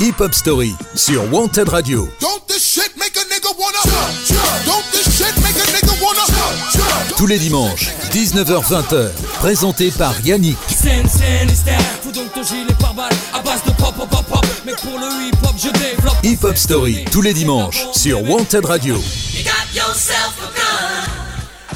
[0.00, 2.08] Hip Hop Story sur Wanted Radio.
[7.16, 10.56] Tous les dimanches, 19h-20h, présenté par Yannick.
[16.22, 18.96] Hip Hop Story, tous les dimanches, sur Wanted Radio.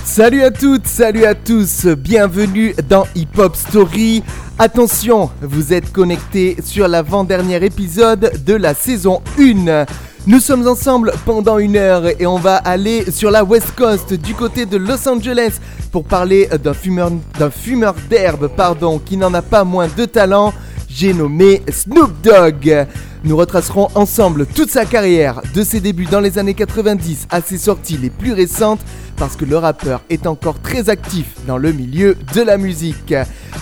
[0.04, 4.22] Salut à toutes, salut à tous, bienvenue dans Hip Hop Story.
[4.64, 9.86] Attention, vous êtes connectés sur l'avant-dernier épisode de la saison 1.
[10.28, 14.34] Nous sommes ensemble pendant une heure et on va aller sur la West Coast du
[14.34, 15.58] côté de Los Angeles
[15.90, 20.54] pour parler d'un fumeur, d'herbe pardon, qui n'en a pas moins de talent.
[20.94, 22.86] J'ai nommé Snoop Dogg.
[23.24, 27.56] Nous retracerons ensemble toute sa carrière, de ses débuts dans les années 90 à ses
[27.56, 28.80] sorties les plus récentes,
[29.16, 33.14] parce que le rappeur est encore très actif dans le milieu de la musique.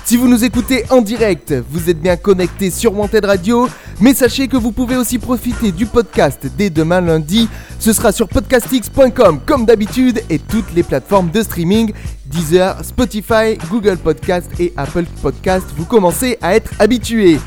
[0.04, 3.68] Si vous nous écoutez en direct, vous êtes bien connecté sur Wanted Radio,
[4.00, 7.48] mais sachez que vous pouvez aussi profiter du podcast dès demain lundi.
[7.78, 11.92] Ce sera sur podcastx.com comme d'habitude et toutes les plateformes de streaming
[12.30, 15.66] Deezer, Spotify, Google Podcast et Apple Podcast.
[15.76, 17.38] Vous commencez à être habitués.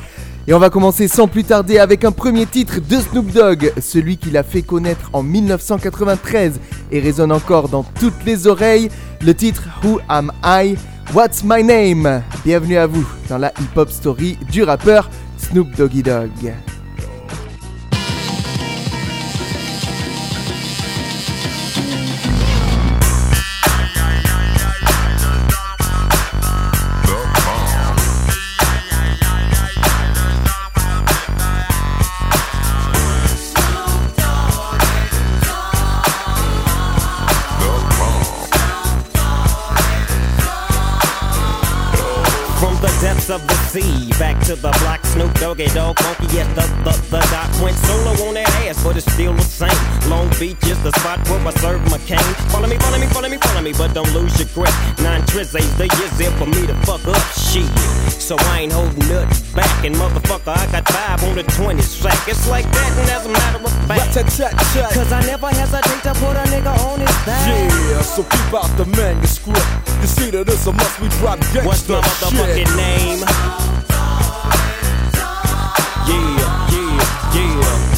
[0.45, 4.17] Et on va commencer sans plus tarder avec un premier titre de Snoop Dogg, celui
[4.17, 6.59] qu'il a fait connaître en 1993
[6.91, 8.89] et résonne encore dans toutes les oreilles,
[9.21, 10.75] le titre Who Am I?
[11.13, 12.21] What's My Name?
[12.43, 16.72] Bienvenue à vous dans la hip-hop story du rappeur Snoop Doggy Dogg.
[43.73, 44.13] Sea.
[44.19, 47.49] Back to the block, Snoop Doggy Dogg, funky at the, the, the doc.
[47.57, 49.73] Went solo on that ass, but it's still the same.
[50.13, 52.21] Long Beach is the spot where I serve my cane.
[52.53, 54.69] Follow me, follow me, follow me, follow me, but don't lose your grip.
[55.01, 57.65] Nine trizzies, the years there for me to fuck up shit.
[58.13, 59.73] So I ain't holding nothing back.
[59.83, 62.27] And motherfucker, I got five on the 20 sack.
[62.29, 64.13] It's like that, and as a matter of fact.
[64.93, 67.49] Cause I never hesitate to put a nigga on his back.
[67.49, 69.82] Yeah, so keep out the manuscript.
[70.03, 72.75] You see that it's a must we drop gangsta What's my motherfucking shit.
[72.75, 73.19] name?
[76.09, 76.43] Yeah,
[76.73, 77.93] yeah, yeah.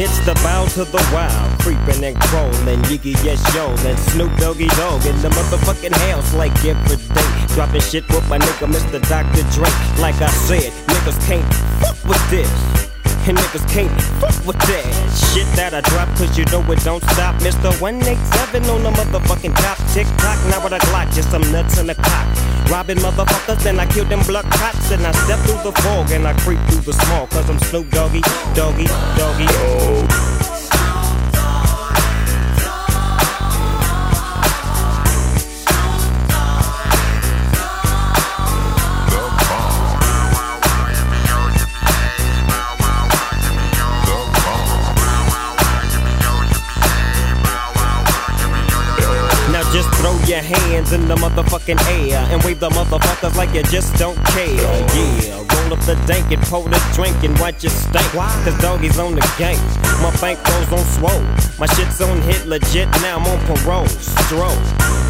[0.00, 4.68] It's the bow to the wild, creeping and crawling, Yiggy yes yo, and Snoop Doggy
[4.76, 7.54] Dogg in the motherfucking house like every day.
[7.54, 9.00] Dropping shit with my nigga Mr.
[9.08, 9.42] Dr.
[9.54, 9.70] Dre.
[10.00, 11.46] Like I said, niggas can't
[11.80, 12.50] fuck with this.
[13.28, 14.88] And niggas can't fuck with that
[15.32, 17.36] shit that I drop, cause you know it don't stop.
[17.42, 17.68] Mr.
[17.80, 19.78] 187 on the motherfucking top.
[19.92, 22.26] Tick tock, now with a Glock, just some nuts in the cock.
[22.70, 24.90] Robbing motherfuckers, then I kill them blood cops.
[24.92, 27.90] And I step through the fog and I creep through the small, cause I'm Snoop
[27.90, 28.20] Doggy,
[28.54, 28.86] Doggy,
[29.16, 29.46] Doggy.
[29.46, 30.57] Now
[50.48, 54.48] hands in the motherfucking air and wave the motherfuckers like you just don't care.
[54.56, 58.08] Yeah, roll up the dank and pour the drink and watch it stink.
[58.12, 59.60] Cause doggies on the gang.
[60.00, 61.24] My bank goes on swole.
[61.58, 63.86] My shit's on hit legit, now I'm on parole.
[63.86, 64.56] Stroll.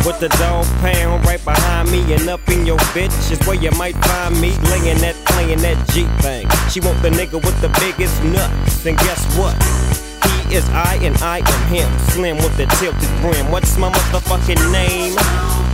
[0.06, 3.70] With the dog pound right behind me and up in your bitch is where you
[3.72, 6.48] might find me laying that, playing that G thing.
[6.70, 10.07] She want the nigga with the biggest nuts, and guess what?
[10.50, 11.98] Is I and I am him.
[12.10, 13.50] Slim with the tilted brim.
[13.50, 15.67] What's my motherfucking name?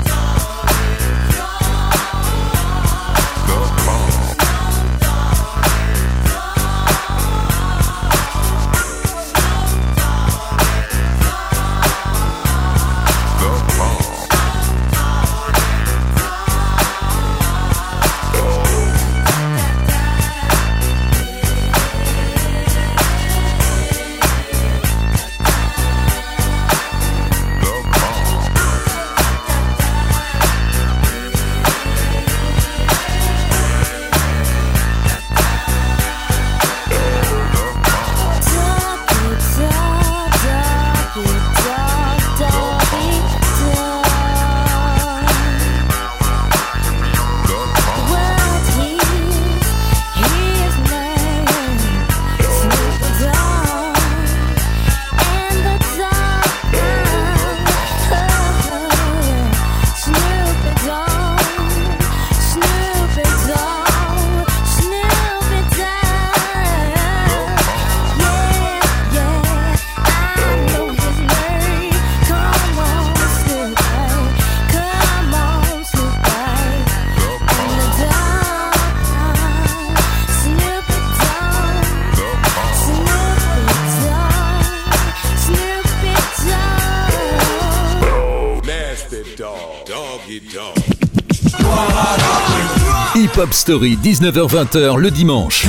[93.15, 95.67] Hip Hop Story, 19h-20h le dimanche.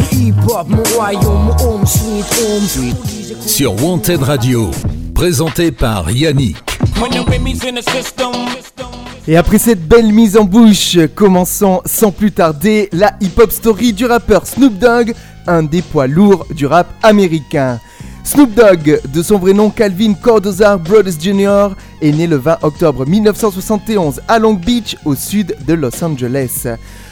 [3.46, 4.72] Sur Wanted Radio,
[5.14, 6.56] présenté par Yannick.
[9.28, 14.06] Et après cette belle mise en bouche, commençons sans plus tarder la hip-hop story du
[14.06, 15.14] rappeur Snoop Dogg,
[15.48, 17.82] un des poids lourds du rap américain.
[18.26, 23.06] Snoop Dogg, de son vrai nom Calvin Cordozar Brothers Jr., est né le 20 octobre
[23.06, 26.66] 1971 à Long Beach, au sud de Los Angeles.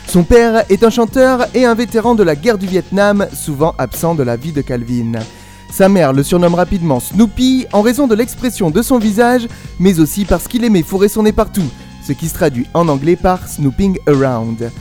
[0.08, 4.16] Son père est un chanteur et un vétéran de la guerre du Vietnam, souvent absent
[4.16, 5.12] de la vie de Calvin.
[5.72, 9.48] Sa mère le surnomme rapidement Snoopy en raison de l'expression de son visage,
[9.80, 11.70] mais aussi parce qu'il aimait fourrer son nez partout,
[12.06, 14.72] ce qui se traduit en anglais par Snooping Around.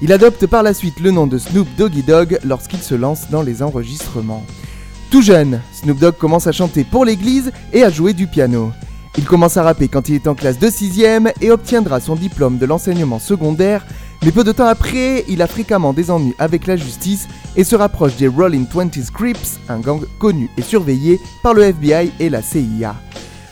[0.00, 3.42] Il adopte par la suite le nom de Snoop Doggy Dog lorsqu'il se lance dans
[3.42, 4.42] les enregistrements.
[5.12, 8.72] Tout jeune, Snoop Dogg commence à chanter pour l'église et à jouer du piano.
[9.18, 12.56] Il commence à rapper quand il est en classe de 6ème et obtiendra son diplôme
[12.56, 13.84] de l'enseignement secondaire,
[14.24, 17.76] mais peu de temps après, il a fréquemment des ennuis avec la justice et se
[17.76, 22.40] rapproche des Rolling Twenties Crips, un gang connu et surveillé par le FBI et la
[22.40, 22.94] CIA.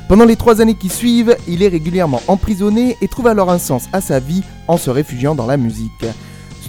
[0.08, 3.84] Pendant les trois années qui suivent, il est régulièrement emprisonné et trouve alors un sens
[3.92, 6.06] à sa vie en se réfugiant dans la musique.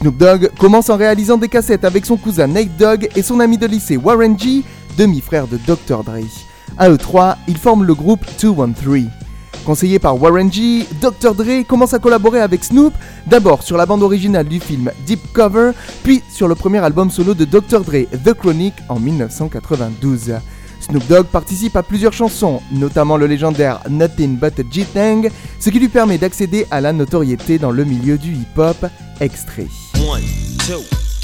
[0.01, 3.59] Snoop Dogg commence en réalisant des cassettes avec son cousin Nate Dogg et son ami
[3.59, 4.63] de lycée Warren G,
[4.97, 6.03] demi-frère de Dr.
[6.03, 6.19] Dre.
[6.77, 9.05] À eux trois, ils forment le groupe 213.
[9.65, 11.35] Conseillé par Warren G, Dr.
[11.35, 12.93] Dre commence à collaborer avec Snoop,
[13.27, 15.71] d'abord sur la bande originale du film Deep Cover,
[16.03, 17.81] puis sur le premier album solo de Dr.
[17.81, 20.33] Dre, The Chronic, en 1992.
[20.79, 25.29] Snoop Dogg participe à plusieurs chansons, notamment le légendaire Nothing But a G-Tang,
[25.59, 28.87] ce qui lui permet d'accéder à la notoriété dans le milieu du hip-hop.
[29.19, 29.67] Extrait.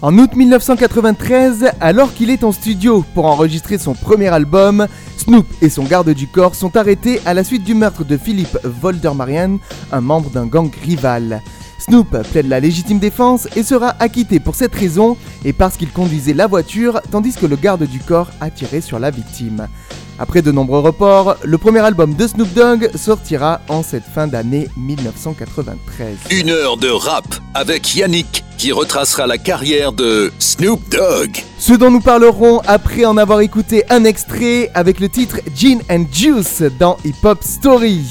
[0.00, 4.86] En août 1993, alors qu'il est en studio pour enregistrer son premier album,
[5.16, 8.58] Snoop et son garde du corps sont arrêtés à la suite du meurtre de Philippe
[8.62, 9.58] Voldermarian,
[9.90, 11.42] un membre d'un gang rival.
[11.80, 16.32] Snoop plaide la légitime défense et sera acquitté pour cette raison et parce qu'il conduisait
[16.32, 19.66] la voiture tandis que le garde du corps a tiré sur la victime.
[20.20, 24.68] Après de nombreux reports, le premier album de Snoop Dogg sortira en cette fin d'année
[24.76, 26.16] 1993.
[26.30, 27.24] Une heure de rap
[27.54, 31.44] avec Yannick qui retracera la carrière de Snoop Dogg.
[31.60, 36.06] Ce dont nous parlerons après en avoir écouté un extrait avec le titre Gin and
[36.12, 38.04] Juice dans Hip Hop Story.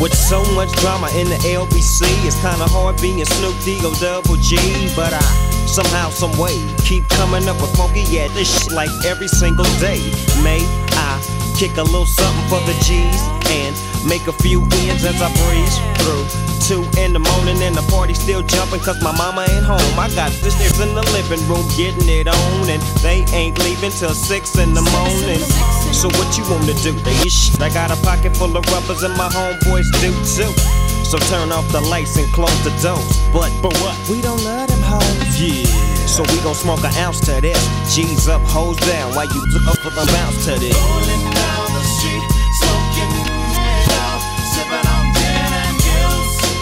[0.00, 4.56] With so much drama in the LBC, it's kinda hard being Snoop D-O double G.
[4.94, 5.20] But I
[5.66, 9.98] somehow, some way, keep coming up with funky, yeah, this shit like every single day.
[10.42, 10.62] May
[10.92, 11.18] I
[11.58, 13.18] kick a little something for the G's
[13.50, 13.74] and
[14.06, 16.22] make a few ends as I breeze through.
[16.62, 19.98] Two in the morning and the party still jumping cause my mama ain't home.
[19.98, 24.14] I got sisters in the living room getting it on and they ain't leaving till
[24.14, 25.42] six in the morning.
[25.90, 26.94] So what you wanna do?
[27.02, 27.18] They.
[27.58, 30.54] I got a pocket full of rubbers and my homeboys do too.
[31.02, 33.18] So turn off the lights and close the doors.
[33.34, 33.98] But but what?
[34.06, 35.34] We don't let them hoes.
[35.42, 35.66] Yeah.
[36.06, 37.58] So we gon' smoke an ounce to this.
[37.90, 39.10] G's up, hoes down.
[39.18, 41.47] While you look up for the bounce to this.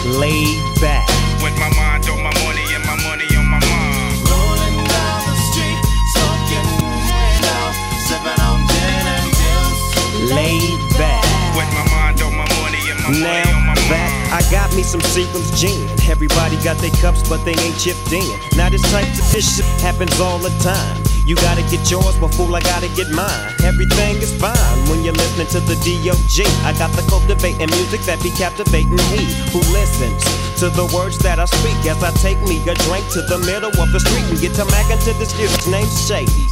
[0.07, 1.05] Laid back.
[1.43, 4.23] With my mind on my money and my money on my mind.
[4.23, 5.79] Rolling down the street,
[6.15, 7.75] smoking it out,
[8.07, 10.31] sipping on gin and juice.
[10.31, 11.27] Laid back.
[11.57, 14.47] With my mind on my money and my money on Now my that mind.
[14.47, 15.89] I got me some Seagram's gin.
[16.09, 18.23] Everybody got their cups, but they ain't chipped in.
[18.55, 21.06] Now this type of this shit happens all the time.
[21.27, 23.51] You gotta get yours, but fool, I gotta get mine.
[23.59, 26.47] Everything is fine when you're listening to the D.O.G.
[26.63, 30.23] I got the cultivating music that be captivating he who listens
[30.63, 33.75] to the words that I speak as I take me a drink to the middle
[33.75, 36.47] of the street and get to mackin' to this dude's named Shady.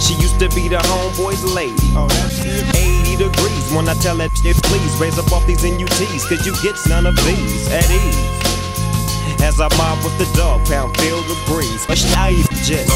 [0.00, 1.92] She used to be the homeboy's lady.
[1.92, 6.56] 80 degrees when I tell that shit, please raise up off these NUTs, cause you
[6.64, 8.24] get none of these at ease.
[9.44, 11.84] As I mob with the dog pound, feel the breeze.
[11.84, 12.88] But I just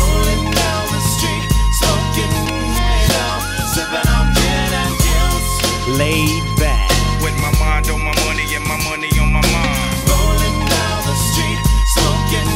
[5.98, 6.90] Laid back.
[7.24, 9.98] With my mind on my money and my money on my mind.
[10.06, 11.58] Rolling down the street,
[11.90, 12.46] smoking,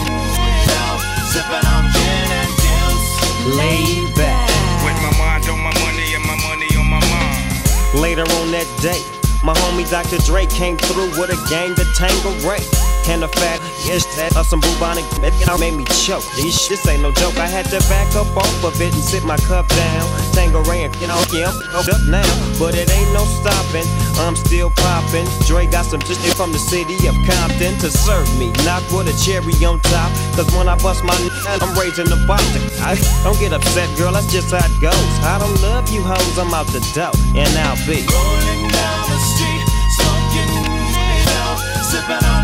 [1.26, 3.56] sipping on gin and juice.
[3.56, 4.48] Laid back.
[4.84, 8.00] With my mind on my money and my money on my mind.
[8.00, 9.02] Later on that day,
[9.42, 10.18] my homie Dr.
[10.18, 12.91] Dre came through with a gang to tango rape.
[13.08, 13.58] And the fat
[13.90, 16.24] is that of some bubonic it made me choke.
[16.36, 17.36] This shit ain't no joke.
[17.36, 20.06] I had to back up off of it and sit my cup down.
[20.42, 20.52] And
[21.00, 22.26] you know, yeah, I'm up now.
[22.58, 23.86] But it ain't no stopping.
[24.18, 25.26] I'm still popping.
[25.46, 28.52] Dre got some shit from the city of Compton to serve me.
[28.64, 30.10] Not with a cherry on top.
[30.34, 31.30] Cause when I bust my n-
[31.60, 32.40] I'm raising the bar.
[32.84, 34.12] I don't get upset, girl.
[34.12, 35.12] That's just how it goes.
[35.24, 36.38] I don't love you hoes.
[36.38, 37.12] I'm out the dough.
[37.34, 38.04] And I'll be.
[38.04, 39.64] Rolling down the street,
[39.96, 42.41] smoking it out, sipping on.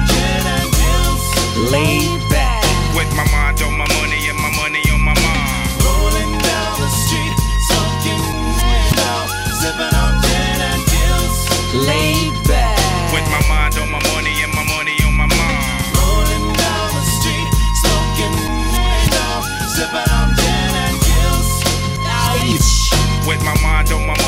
[1.67, 2.63] Laid back.
[2.95, 5.83] With my mind on my money and my money on my mind.
[5.83, 7.35] Rolling down the street,
[7.67, 8.23] smoking
[8.63, 9.27] it out,
[9.59, 11.51] sipping on gin and juice.
[11.83, 12.79] Laid back.
[13.13, 15.59] With my mind on my money and my money on my mind.
[15.99, 17.51] Rolling down the street,
[17.83, 19.43] smoking it out,
[19.75, 21.59] sipping on gin and juice.
[23.27, 24.28] With my mind on my money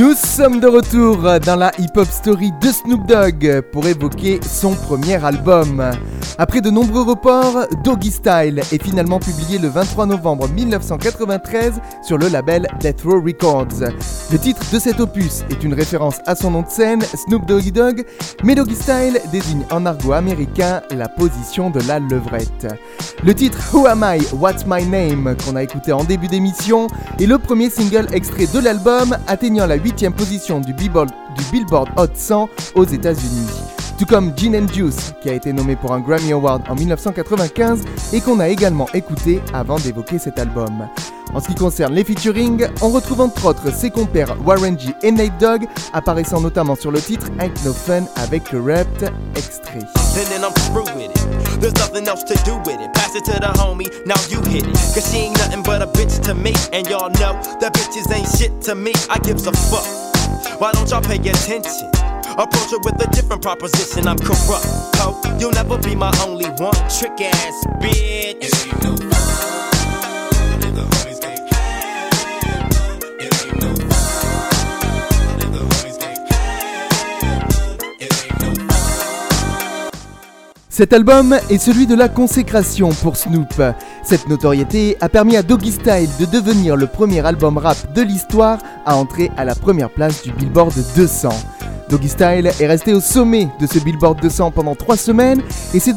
[0.00, 5.22] Nous sommes de retour dans la hip-hop story de Snoop Dogg pour évoquer son premier
[5.22, 5.90] album.
[6.42, 12.28] Après de nombreux reports, Doggy Style est finalement publié le 23 novembre 1993 sur le
[12.28, 13.92] label Death Row Records.
[14.32, 17.72] Le titre de cet opus est une référence à son nom de scène, Snoop Doggy
[17.72, 18.06] Dogg,
[18.42, 22.68] mais Doggy Style désigne en argot américain la position de la levrette.
[23.22, 26.86] Le titre Who Am I, What's My Name qu'on a écouté en début d'émission
[27.20, 31.90] est le premier single extrait de l'album atteignant la 8 position du Billboard, du Billboard
[31.98, 33.69] Hot 100 aux États-Unis.
[34.00, 37.84] Tout comme Gin and Juice, qui a été nommé pour un Grammy Award en 1995
[38.14, 40.88] et qu'on a également écouté avant d'évoquer cet album.
[41.34, 45.12] En ce qui concerne les featuring, on retrouve entre autres ses compères Warren G et
[45.12, 48.88] Nate Dogg, apparaissant notamment sur le titre Ain't No Fun avec le rap
[49.36, 49.80] extrait.
[60.58, 61.99] Why don't y'all pay attention?
[62.40, 64.08] Approach her with a different proposition.
[64.08, 64.64] I'm corrupt.
[65.38, 66.72] You'll never be my only one.
[66.88, 69.69] Trick ass bitch.
[80.80, 83.62] Cet album est celui de la consécration pour Snoop.
[84.02, 88.56] Cette notoriété a permis à Doggy Style de devenir le premier album rap de l'histoire
[88.86, 91.28] à entrer à la première place du Billboard 200.
[91.90, 95.42] Doggy Style est resté au sommet de ce Billboard 200 pendant 3 semaines
[95.74, 95.94] et s'est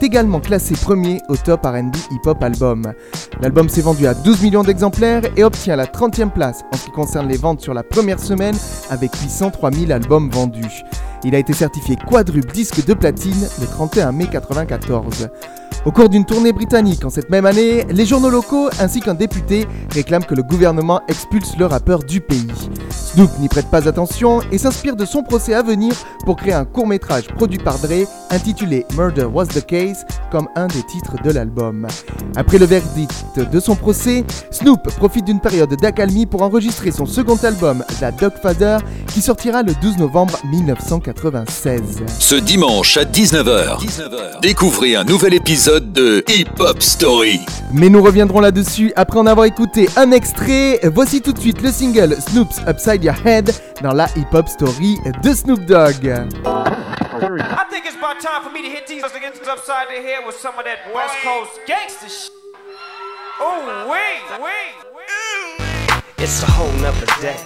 [0.00, 2.94] également classé premier au top RB Hip Hop Album.
[3.42, 6.92] L'album s'est vendu à 12 millions d'exemplaires et obtient la 30e place en ce qui
[6.92, 8.56] concerne les ventes sur la première semaine
[8.88, 10.82] avec 803 000 albums vendus.
[11.24, 15.28] Il a été certifié quadruple disque de platine le 31 mai 1994.
[15.84, 19.66] Au cours d'une tournée britannique en cette même année, les journaux locaux ainsi qu'un député
[19.90, 22.46] réclament que le gouvernement expulse le rappeur du pays.
[22.88, 25.92] Snoop n'y prête pas attention et s'inspire de son procès à venir
[26.24, 30.68] pour créer un court métrage produit par Dre intitulé Murder Was the Case comme un
[30.68, 31.86] des titres de l'album.
[32.34, 37.36] Après le verdict de son procès, Snoop profite d'une période d'accalmie pour enregistrer son second
[37.42, 38.78] album, The Dogfather,
[39.12, 42.04] qui sortira le 12 novembre 1996.
[42.18, 47.40] Ce dimanche à 19h, découvrez un nouvel épisode de Hip Hop Story.
[47.72, 50.80] Mais nous reviendrons là-dessus après en avoir écouté un extrait.
[50.84, 53.52] Voici tout de suite le single Snoop's Upside Your Head
[53.82, 56.04] dans la hip-hop story de Snoop Dogg.
[56.04, 60.36] I think it's about time for me to hit these against upside the head with
[60.36, 62.32] some of that West Coast gangster shit.
[63.40, 64.74] Oh, wait, wait,
[66.18, 67.36] It's a whole nother day.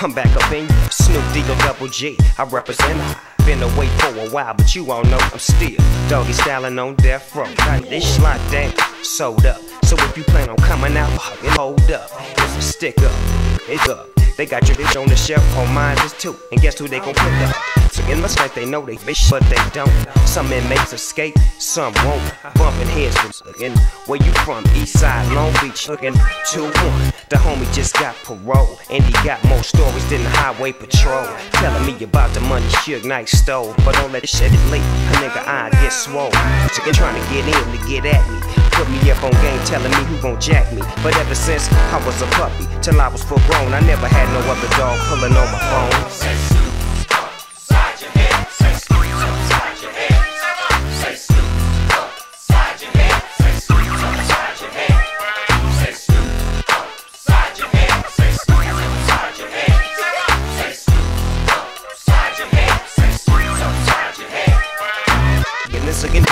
[0.00, 0.90] I'm back up in you.
[0.90, 2.18] Snoop Deagle Double G.
[2.38, 3.35] I represent I.
[3.46, 5.76] Been away for a while, but you all know I'm still
[6.08, 7.46] doggy styling on death row.
[7.82, 8.72] This slot down,
[9.04, 9.60] sold up.
[9.84, 12.10] So if you plan on coming out, hold up.
[12.38, 13.14] It's a stick up,
[13.68, 14.15] it's up.
[14.36, 16.36] They got your bitch on the shelf, on mine is too.
[16.52, 17.56] And guess who they gon' pick up?
[17.90, 19.90] So it must like they know they bitch, but they don't.
[20.28, 22.34] Some inmates escape, some won't.
[22.54, 23.74] Bumping heads with looking.
[24.04, 24.64] Where you from?
[24.74, 26.12] East side, Long Beach, looking
[26.52, 27.28] 2-1.
[27.30, 31.26] The homie just got parole, and he got more stories than the highway patrol.
[31.52, 33.74] Telling me about the money Suge Knight stole.
[33.86, 36.30] But don't let this shit it late, a nigga I get swole.
[36.74, 38.65] Chicken trying to get in to get at me.
[38.76, 40.82] Put me up on game, telling me who gon' jack me.
[41.02, 44.28] But ever since I was a puppy, till I was full grown, I never had
[44.36, 46.66] no other dog pulling on my phone.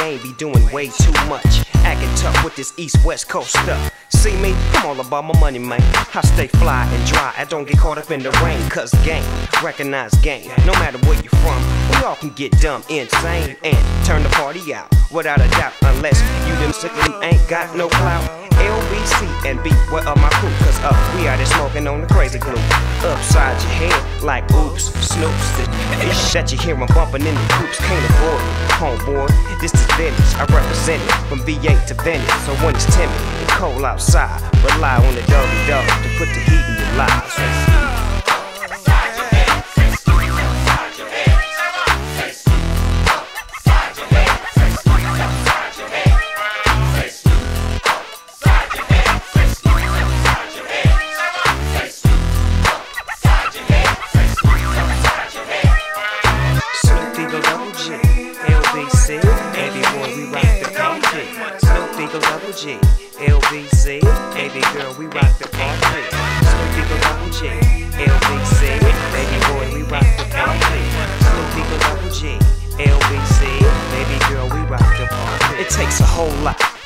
[0.05, 1.64] Game be doing way too much.
[1.85, 3.93] Acting tough with this east west coast stuff.
[4.09, 4.55] See me?
[4.75, 5.83] I'm all about my money, man.
[6.15, 7.35] I stay fly and dry.
[7.37, 8.61] I don't get caught up in the rain.
[8.71, 9.25] Cause game,
[9.63, 10.51] recognize game.
[10.65, 11.61] No matter where you're from,
[11.91, 14.89] we all can get dumb, insane, and turn the party out.
[15.13, 18.25] Without a doubt, unless you them sickly ain't got no clout.
[18.55, 20.49] LBC and B, what up my crew?
[20.65, 22.55] Cause up, we out there smoking on the crazy glue.
[23.03, 25.47] Upside your head, like oops, snoops.
[25.59, 28.71] The ish that you hear 'em bumping in the coops can't afford it.
[28.79, 29.29] Homeboy,
[29.61, 30.35] this is Venice.
[30.37, 31.41] I represent it from
[31.75, 32.47] V8 to Venice.
[32.47, 36.41] So when it's timid and cold outside, rely on the doggy dog to put the
[36.41, 37.84] heat in your lives.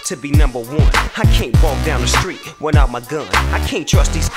[0.08, 0.90] To be number one.
[1.18, 3.28] I can't walk down the street without my gun.
[3.52, 4.30] I can't trust these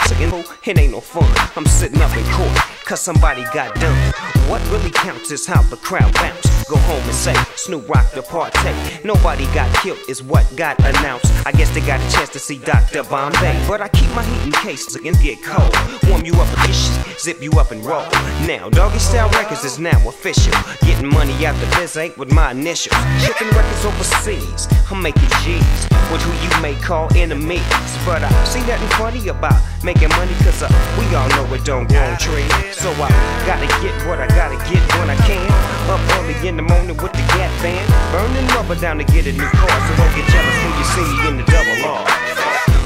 [0.67, 1.23] it ain't no fun.
[1.55, 2.51] I'm sitting up in court,
[2.91, 4.13] cause somebody got done.
[4.49, 6.51] What really counts is how the crowd bounce.
[6.67, 8.59] Go home and say, Snoop rock the party.
[9.05, 11.31] Nobody got killed, is what got announced.
[11.45, 13.03] I guess they got a chance to see Dr.
[13.03, 13.63] Bombay.
[13.65, 15.73] But I keep my heat in case it get cold.
[16.09, 18.03] Warm you up with dishes, zip you up and roll.
[18.45, 20.53] Now, Doggy Style Records is now official.
[20.81, 22.95] Getting money out the biz ain't with my initials.
[23.23, 25.87] Shipping records overseas, I'm making G's.
[26.11, 27.63] With who you may call enemies.
[28.05, 31.87] But I see nothing funny about making money, cause uh, we all know it don't
[31.87, 32.80] grow on trees.
[32.81, 33.09] So I
[33.45, 35.45] gotta get what I gotta get when I can.
[35.87, 37.87] Up early in the morning with the Gap band.
[38.11, 41.05] Burning rubber down to get a new car, so don't get jealous when you see
[41.05, 42.80] me in the double R.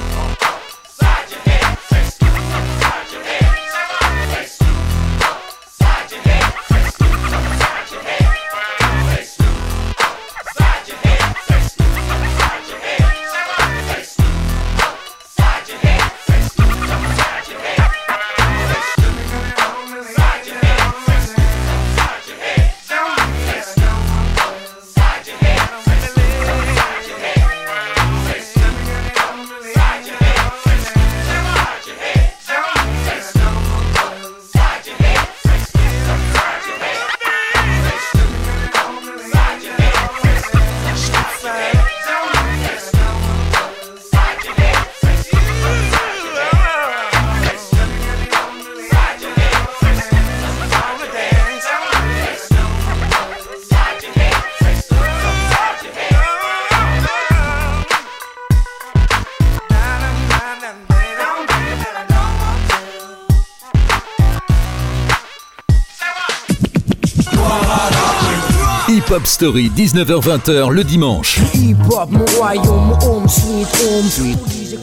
[69.35, 71.41] Story, 19h-20h le dimanche.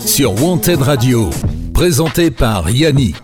[0.04, 1.30] Sur Wanted Radio.
[1.72, 3.16] Présenté par Yannick.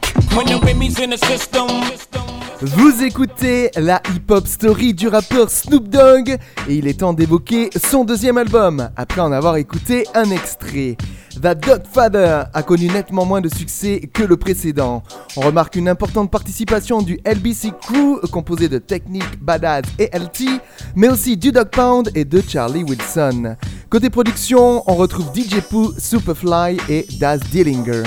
[2.63, 6.31] Vous écoutez la hip-hop story du rappeur Snoop Dogg
[6.67, 10.97] et il est temps d'évoquer son deuxième album après en avoir écouté un extrait.
[11.37, 15.03] The Dogfather a connu nettement moins de succès que le précédent.
[15.37, 20.61] On remarque une importante participation du LBC Crew composé de Technique, Badass et LT,
[20.97, 23.57] mais aussi du Dog Pound et de Charlie Wilson.
[23.89, 28.03] Côté production, on retrouve DJ Pooh, Superfly et Daz Dillinger.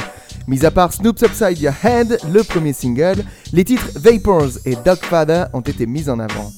[0.48, 5.46] Mis à part Snoop's Upside Your Head, le premier single, les titres Vapors et Dogfather
[5.54, 6.52] ont été mis en avant.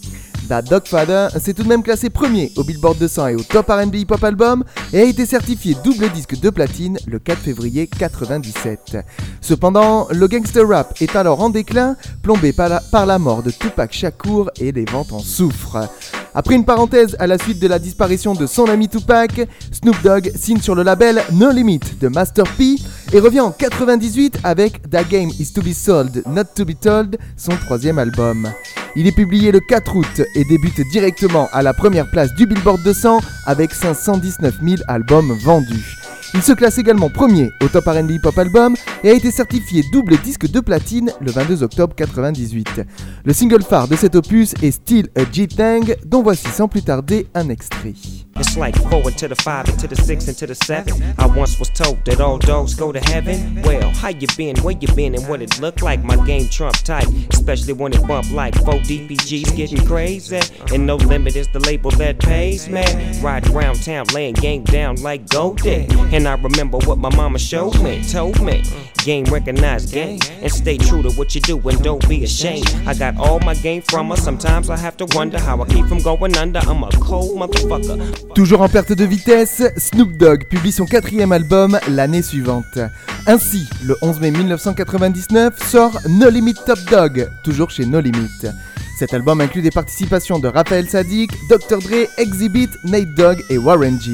[0.62, 3.96] The Dogfather s'est tout de même classé premier au Billboard 200 et au Top R&B
[3.96, 8.98] Hip Hop Album et a été certifié double disque de platine le 4 février 97.
[9.42, 13.50] Cependant, le gangster rap est alors en déclin, plombé par la, par la mort de
[13.50, 15.90] Tupac Shakur et les ventes en souffrent.
[16.36, 20.32] Après une parenthèse à la suite de la disparition de son ami Tupac, Snoop Dogg
[20.36, 22.76] signe sur le label No Limit de Master P
[23.12, 27.18] et revient en 98 avec The Game Is To Be Sold, Not To Be Told,
[27.38, 28.52] son troisième album.
[28.96, 32.84] Il est publié le 4 août et débute directement à la première place du Billboard
[32.84, 36.03] 200 avec 519 000 albums vendus.
[36.36, 40.18] Il se classe également premier au Top R&B Pop Album et a été certifié double
[40.18, 42.82] disque de platine le 22 octobre 98.
[43.24, 47.28] Le single phare de cet opus est Still a G-Tang, dont voici sans plus tarder
[47.36, 47.94] un extrait.
[48.36, 51.04] It's like four into the five, into the six, into the seven.
[51.20, 53.62] I once was told that all dogs go to heaven.
[53.62, 56.04] Well, how you been, where you been, and what it look like?
[56.04, 60.40] My game trump tight, especially when it bump like four DPGs getting crazy.
[60.74, 63.22] And no limit is the label that pays, man.
[63.22, 65.86] Ride around town, laying game down like Goldie.
[66.12, 68.64] And I remember what my mama showed me, told me.
[69.04, 72.70] Game recognized game, and stay true to what you do and don't be ashamed.
[72.88, 74.16] I got all my game from her.
[74.16, 76.60] Sometimes I have to wonder how I keep from going under.
[76.60, 78.34] I'm a cold motherfucker.
[78.34, 82.80] Toujours en perte de vitesse, Snoop Dogg publie son quatrième album l'année suivante.
[83.28, 88.48] Ainsi, le 11 mai 1999 sort No Limit Top Dog, toujours chez No Limit.
[88.96, 91.80] Cet album inclut des participations de Raphaël Sadik, Dr.
[91.80, 94.12] Dre, Exhibit, Nate Dogg et Warren G.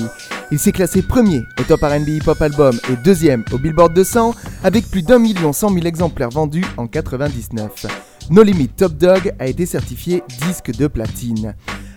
[0.52, 4.34] Il s'est classé premier au Top R&B Hip Hop Album et deuxième au Billboard 200
[4.64, 7.86] avec plus d'un million cent mille exemplaires vendus en 99.
[8.32, 11.56] No Limit Top Dog a été certifié disque de platine.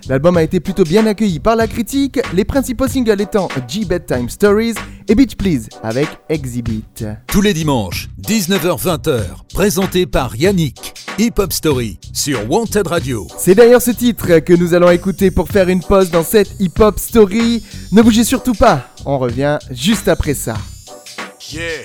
[0.08, 4.28] L'album a été plutôt bien accueilli par la critique, les principaux singles étant G Bedtime
[4.28, 4.74] Stories
[5.08, 6.84] et Beach Please avec Exhibit.
[7.28, 9.22] Tous les dimanches, 19h-20h,
[9.54, 10.94] présenté par Yannick.
[11.18, 13.26] Hip Hop Story sur Wanted Radio.
[13.36, 16.80] C'est d'ailleurs ce titre que nous allons écouter pour faire une pause dans cette Hip
[16.80, 17.62] Hop Story.
[17.92, 20.54] Ne bougez surtout pas, on revient juste après ça.
[21.52, 21.82] Yeah.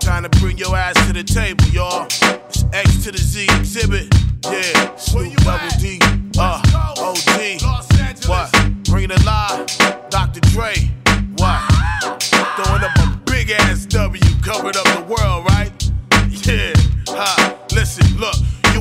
[0.00, 2.06] Time to bring your ass to the table, y'all.
[2.48, 4.12] It's X to the Z exhibit.
[4.50, 4.96] Yeah.
[4.96, 6.00] Snoop Double D.
[6.36, 6.60] Uh,
[7.04, 7.60] OG.
[8.26, 8.50] What?
[8.84, 9.66] Bring it alive.
[10.08, 10.40] Dr.
[10.40, 10.72] Dre.
[11.36, 11.60] What?
[12.56, 14.22] Throwing up a big ass W.
[14.42, 15.73] Covered up the world, right?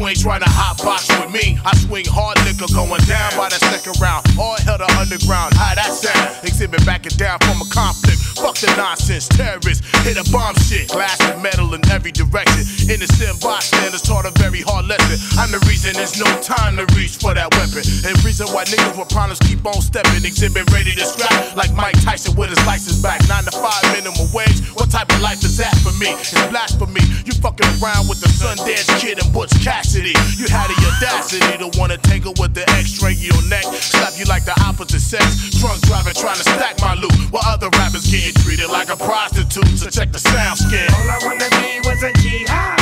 [0.04, 1.56] You ain't trying to hot box with me.
[1.64, 4.28] I swing hard liquor going down by the second round.
[4.36, 5.56] All hell to underground.
[5.56, 6.44] How that sound?
[6.44, 8.20] Xzibit backing down from a conflict.
[8.36, 9.32] Fuck the nonsense.
[9.32, 10.92] Terrorists hit a bomb shit.
[10.92, 12.68] Glass and metal in every direction.
[12.92, 15.16] In the sandbox, Innocent bystanders taught a very hard lesson.
[15.40, 17.88] I'm the reason there's no time to reach for that weapon.
[18.04, 20.28] And reason why niggas with problems keep on stepping.
[20.28, 23.24] Exhibit ready to scrap like Mike Tyson with his license back.
[23.32, 24.68] Nine to five minimum wage.
[24.76, 26.12] What type of life is that for me?
[26.20, 27.08] It's blasphemy.
[27.24, 29.56] You fucking around with the Sundance Kid and Butch
[29.94, 30.18] Cassidy.
[30.42, 33.64] You had the audacity to wanna take her with the X-ray in your neck.
[33.78, 35.54] Slap you like the opposite sex.
[35.62, 37.14] Drunk driving trying to stack my loot.
[37.30, 39.78] While other rappers getting treated like a prostitute.
[39.78, 40.90] So check the sound scan.
[40.90, 42.82] All I wanna be was a G high.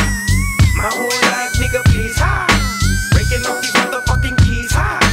[0.79, 2.47] My whole life, nigga, please high.
[3.11, 5.03] Breaking off these motherfucking keys high.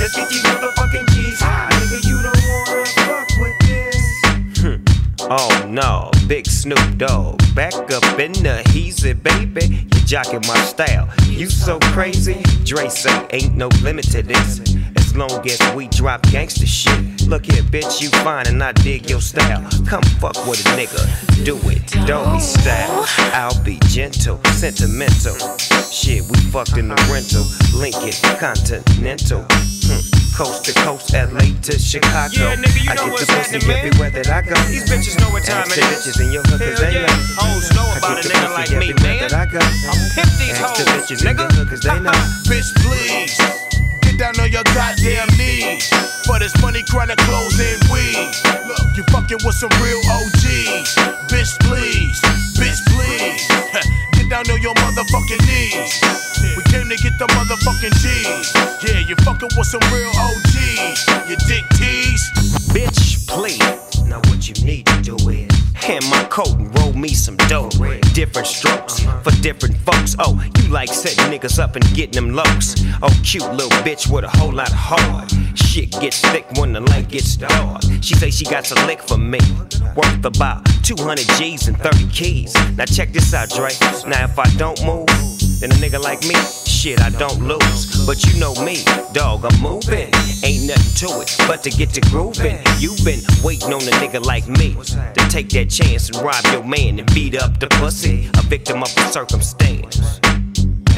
[0.00, 1.68] Let's get these motherfucking G's high.
[1.76, 4.94] Nigga, you don't wanna fuck with this.
[5.30, 7.40] Oh no, big Snoop Dogg.
[7.54, 9.74] Back up in the heezy, baby.
[9.74, 11.08] You jocking my style.
[11.26, 12.42] You so crazy.
[12.64, 14.60] Dre say ain't no limit to this.
[14.96, 17.26] As long as we drop gangster shit.
[17.26, 19.66] Look here, bitch, you fine and I dig your style.
[19.86, 21.44] Come fuck with a nigga.
[21.44, 23.06] Do it, doggy style.
[23.32, 25.36] I'll be gentle, sentimental.
[25.90, 27.44] Shit, we fucked in the rental.
[27.78, 29.46] Lincoln, Continental.
[29.50, 30.17] Hmm.
[30.38, 32.30] Coast to coast, LA to Chicago.
[32.38, 33.78] Yeah, nigga, you I know get what's the pussy happening, man.
[33.90, 34.54] everywhere that I go.
[34.70, 36.94] These bitches know what time Ask it the bitches in your hood, cause Hell they
[36.94, 37.10] yeah.
[37.10, 37.42] know.
[37.42, 39.18] Hoes know I about get a the nigga pussy like me, everywhere man.
[39.26, 39.58] that I go.
[39.58, 41.42] I'll pimp these Ask the hoes, bitches in nigga.
[41.42, 42.14] your hood, cause they know.
[42.46, 43.34] Bitch, please.
[44.06, 45.90] Get down on your goddamn knees.
[46.22, 48.30] For this money, chronic clothes and weed.
[48.70, 50.94] Look, you fucking with some real OGs.
[51.34, 52.14] Bitch, please.
[52.54, 53.42] Bitch, please.
[54.28, 56.02] Get down on your motherfucking knees.
[56.54, 58.52] We came to get the motherfucking G's.
[58.84, 61.30] Yeah, you fucking with some real OGs.
[61.30, 62.30] You dick tease.
[62.68, 63.58] Bitch, please.
[64.04, 67.70] Now what you need to do is hand my coat and roll me some dough.
[68.12, 70.16] Different strokes for different folks.
[70.18, 72.76] Oh, you like setting niggas up and getting them lows.
[73.02, 75.32] Oh, cute little bitch with a whole lot of heart.
[75.54, 77.82] Shit gets thick when the light gets dark.
[78.00, 79.40] She say she got a lick for me.
[79.96, 82.54] Worth about 200 G's and 30 keys.
[82.76, 83.70] Now check this out, Dre.
[84.06, 85.08] Now if I don't move,
[85.60, 88.06] then a nigga like me, shit, I don't lose.
[88.06, 90.10] But you know me, dog, I'm moving.
[90.44, 92.58] Ain't nothing to it but to get to grooving.
[92.78, 96.64] You've been waiting on a nigga like me to take that chance and rob your
[96.64, 100.20] man and beat up the pussy, a victim of the circumstance.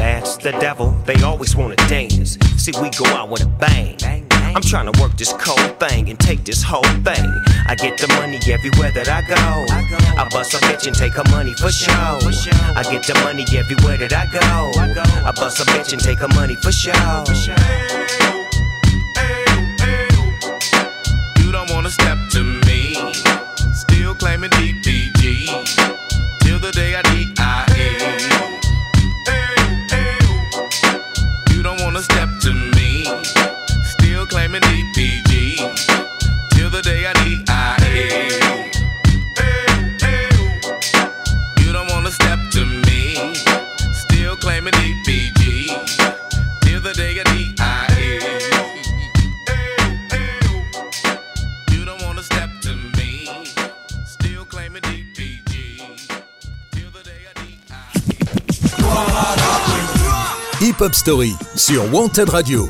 [0.00, 2.38] That's the devil, they always wanna dance.
[2.56, 3.98] See, we go out with a bang.
[4.32, 7.26] I'm trying to work this cold thing and take this whole thing.
[7.66, 9.36] I get the money everywhere that I go.
[10.18, 11.92] I bust a bitch and take her money for show.
[11.92, 14.40] I get the money everywhere that I go.
[15.28, 18.19] I bust a bitch and take her money for show.
[60.62, 62.68] Hip Hop Story sur Wanted Radio.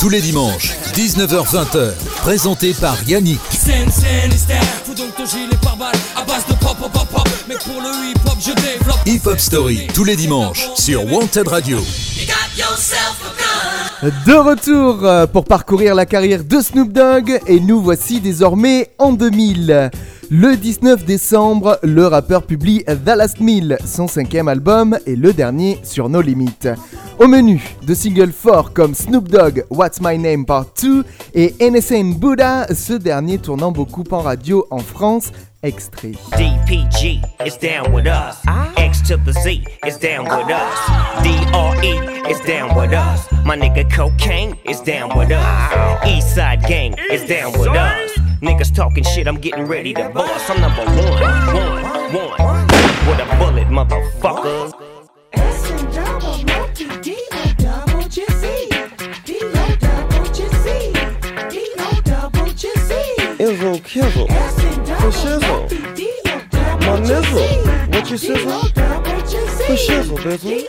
[0.00, 3.40] Tous les dimanches, 19h-20h, présenté par Yannick.
[9.04, 11.78] Hip Hop Story, tous les dimanches, sur Wanted Radio.
[14.26, 19.12] De retour euh, pour parcourir la carrière de Snoop Dogg et nous voici désormais en
[19.12, 19.90] 2000.
[20.30, 25.78] Le 19 décembre, le rappeur publie The Last Meal, son cinquième album et le dernier
[25.82, 26.68] sur No Limit.
[27.18, 31.04] Au menu, de singles forts comme Snoop Dogg, What's My Name Part 2
[31.34, 35.32] et NSN Buddha, ce dernier tournant beaucoup en radio en France,
[35.62, 36.12] extrait.
[36.36, 38.42] DPG is down with us.
[38.76, 41.22] X to the Z is down with us.
[41.22, 43.28] DRE is down with us.
[43.44, 46.04] My nigga Cocaine is down with us.
[46.04, 48.21] Eastside Gang is down with us.
[48.42, 50.50] Niggas talking shit, I'm getting ready to bust.
[50.50, 50.96] I'm number one,
[51.54, 52.66] one, one.
[53.06, 54.72] With a bullet, motherfucker.
[63.38, 64.26] Izzle Kizzle.
[64.98, 65.70] For shizzle.
[66.80, 67.46] My nizzle.
[67.94, 68.60] What you sizzle?
[68.60, 70.66] For shizzle, bizzle.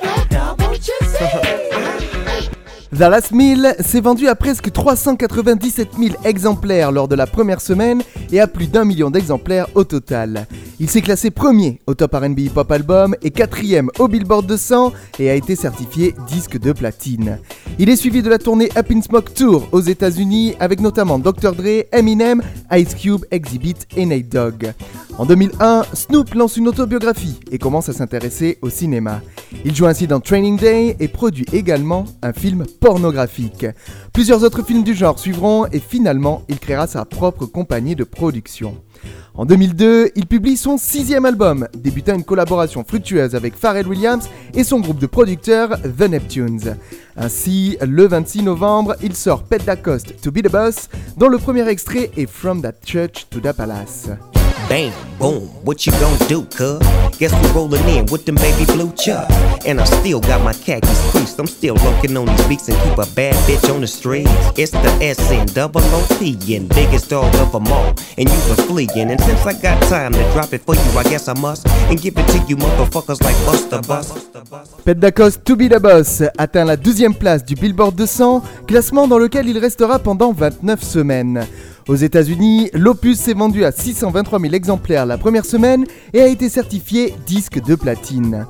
[2.94, 8.04] The Last Meal s'est vendu à presque 397 000 exemplaires lors de la première semaine
[8.32, 10.46] et à plus d'un million d'exemplaires au total.
[10.80, 14.94] Il s'est classé premier au Top R&B Hip Hop Album et quatrième au Billboard 200
[15.18, 17.40] et a été certifié disque de platine.
[17.80, 21.54] Il est suivi de la tournée Up in Smoke Tour aux États-Unis avec notamment Dr.
[21.54, 24.72] Dre, Eminem, Ice Cube, Exhibit et Nate Dogg.
[25.18, 29.22] En 2001, Snoop lance une autobiographie et commence à s'intéresser au cinéma.
[29.64, 33.66] Il joue ainsi dans Training Day et produit également un film pornographique.
[34.12, 38.76] Plusieurs autres films du genre suivront et finalement, il créera sa propre compagnie de production.
[39.36, 44.66] En 2002, il publie son sixième album, débutant une collaboration fructueuse avec Pharrell Williams et
[44.66, 46.76] son groupe de producteurs The Neptunes.
[47.16, 51.38] Ainsi, le 26 novembre, il sort Pet Da Cost to Be the Boss, dont le
[51.38, 54.10] premier extrait est From That Church to the Palace.
[54.74, 56.82] Bam, boom, what you gon' do, cuz?
[57.20, 59.30] Guess we're rolling in with them baby blue chuck.
[59.68, 61.38] And I still got my khakis creased.
[61.38, 64.26] I'm still looking on these beats and keep a bad bitch on the street.
[64.58, 67.94] It's the SN double OT and biggest dog of them all.
[68.18, 69.12] And you were fleeing.
[69.12, 71.68] And since I got time to drop it for you, I guess I must.
[71.92, 74.12] And give it to you motherfuckers like Buster Bus.
[74.84, 79.08] Pet Da Cost to Be the Boss atteint la 12e place du Billboard 200, classement
[79.08, 81.48] dans lequel il restera pendant 29 semaines.
[81.88, 86.48] Aux États-Unis, l'opus s'est vendu à 623 000 exemplaires la première semaine et a été
[86.48, 88.46] certifié disque de platine.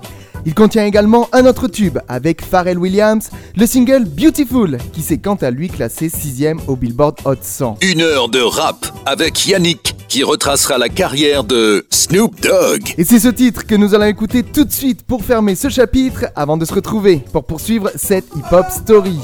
[0.46, 5.36] Il contient également un autre tube avec Pharrell Williams, le single Beautiful, qui s'est quant
[5.36, 7.78] à lui classé 6ème au Billboard Hot 100.
[7.82, 12.94] Une heure de rap avec Yannick qui retracera la carrière de Snoop Dogg.
[13.00, 16.26] Et c'est ce titre que nous allons écouter tout de suite pour fermer ce chapitre
[16.36, 19.18] avant de se retrouver pour poursuivre cette hip-hop story.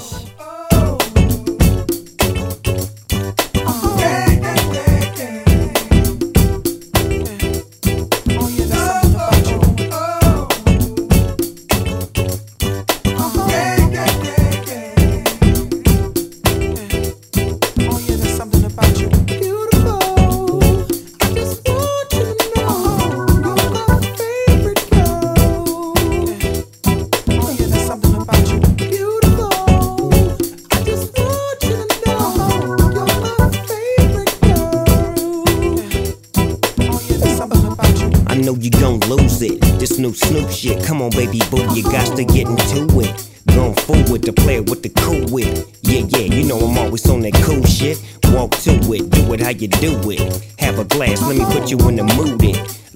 [40.00, 43.26] New Snoop shit, come on, baby boo, you got to get into it.
[43.50, 45.68] To play with the player with the cool wit.
[45.82, 47.98] Yeah, yeah, you know I'm always on that cool shit.
[48.32, 50.54] Walk to it, do it how you do it.
[50.60, 52.40] Have a glass, let me put you in the mood.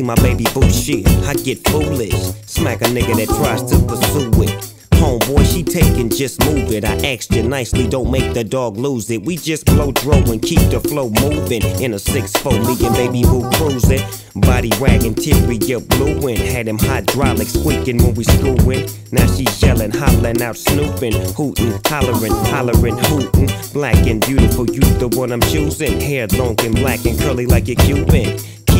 [0.00, 2.14] See my baby boo shit, I get foolish.
[2.46, 4.74] Smack a nigga that tries to pursue it.
[4.92, 6.84] Homeboy, she taking, just move it.
[6.84, 9.22] I asked you nicely, don't make the dog lose it.
[9.22, 11.62] We just blow dro and keep the flow moving.
[11.80, 14.02] In a 6-4, me and baby boo cruising.
[14.36, 16.36] Body wagging, interior blueing.
[16.36, 18.88] Had him hydraulic squeaking when we screwing.
[19.10, 23.48] Now she yelling, hollering out, snooping, hooting, hollering, hollering, hooting.
[23.72, 25.98] Black and beautiful, you the one I'm choosing.
[25.98, 28.38] Hair long and black and curly like a Cuban.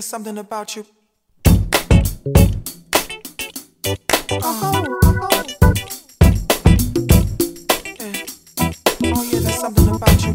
[0.00, 0.84] There's something about you.
[1.04, 1.84] Yeah.
[9.04, 10.32] Oh yeah, there's something about you.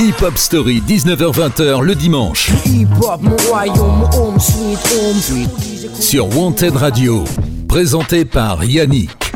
[0.00, 2.50] Hip Hop Story, 19h-20h le dimanche.
[6.00, 7.24] Sur Wanted Radio.
[7.68, 9.27] Présenté par Yannick.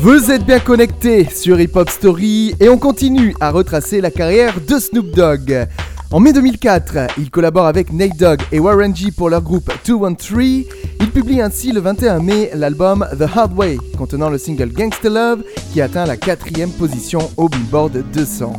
[0.00, 4.60] Vous êtes bien connectés sur Hip Hop Story et on continue à retracer la carrière
[4.60, 5.66] de Snoop Dogg.
[6.10, 10.64] En mai 2004, il collabore avec Nate Dogg et Warren G pour leur groupe 213.
[11.00, 15.42] Il publie ainsi le 21 mai l'album The Hard Way, contenant le single Gangsta Love
[15.72, 18.52] qui atteint la quatrième position au Billboard 200.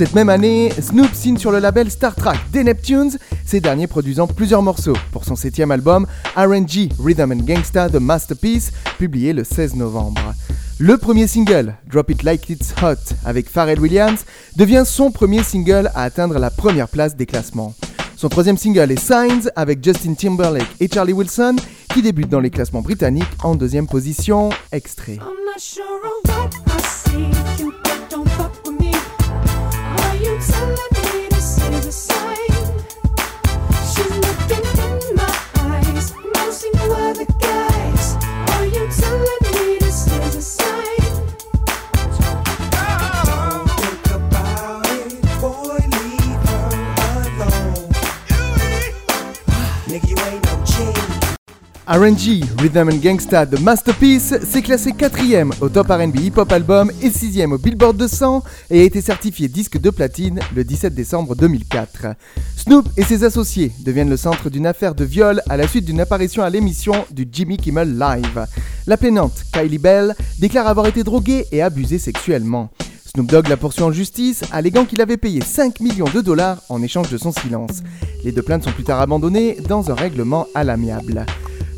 [0.00, 4.26] Cette même année, Snoop signe sur le label Star Trek des Neptunes, ces derniers produisant
[4.26, 9.74] plusieurs morceaux pour son septième album RNG Rhythm and Gangsta The Masterpiece, publié le 16
[9.74, 10.32] novembre.
[10.78, 14.24] Le premier single, Drop It Like It's Hot, avec Pharrell Williams,
[14.56, 17.74] devient son premier single à atteindre la première place des classements.
[18.16, 21.56] Son troisième single est Signs avec Justin Timberlake et Charlie Wilson,
[21.92, 24.48] qui débute dans les classements britanniques en deuxième position.
[24.72, 25.18] Extrait.
[30.40, 30.99] Are
[52.00, 56.90] RNG, Rhythm and Gangsta de Masterpiece s'est classé 4ème au top RB Hip Hop Album
[57.02, 61.36] et 6ème au Billboard 200 et a été certifié disque de platine le 17 décembre
[61.36, 62.06] 2004.
[62.56, 66.00] Snoop et ses associés deviennent le centre d'une affaire de viol à la suite d'une
[66.00, 68.46] apparition à l'émission du Jimmy Kimmel Live.
[68.86, 72.70] La plaignante, Kylie Bell, déclare avoir été droguée et abusée sexuellement.
[73.12, 76.82] Snoop Dogg la poursuit en justice, alléguant qu'il avait payé 5 millions de dollars en
[76.82, 77.82] échange de son silence.
[78.24, 81.26] Les deux plaintes sont plus tard abandonnées dans un règlement à l'amiable.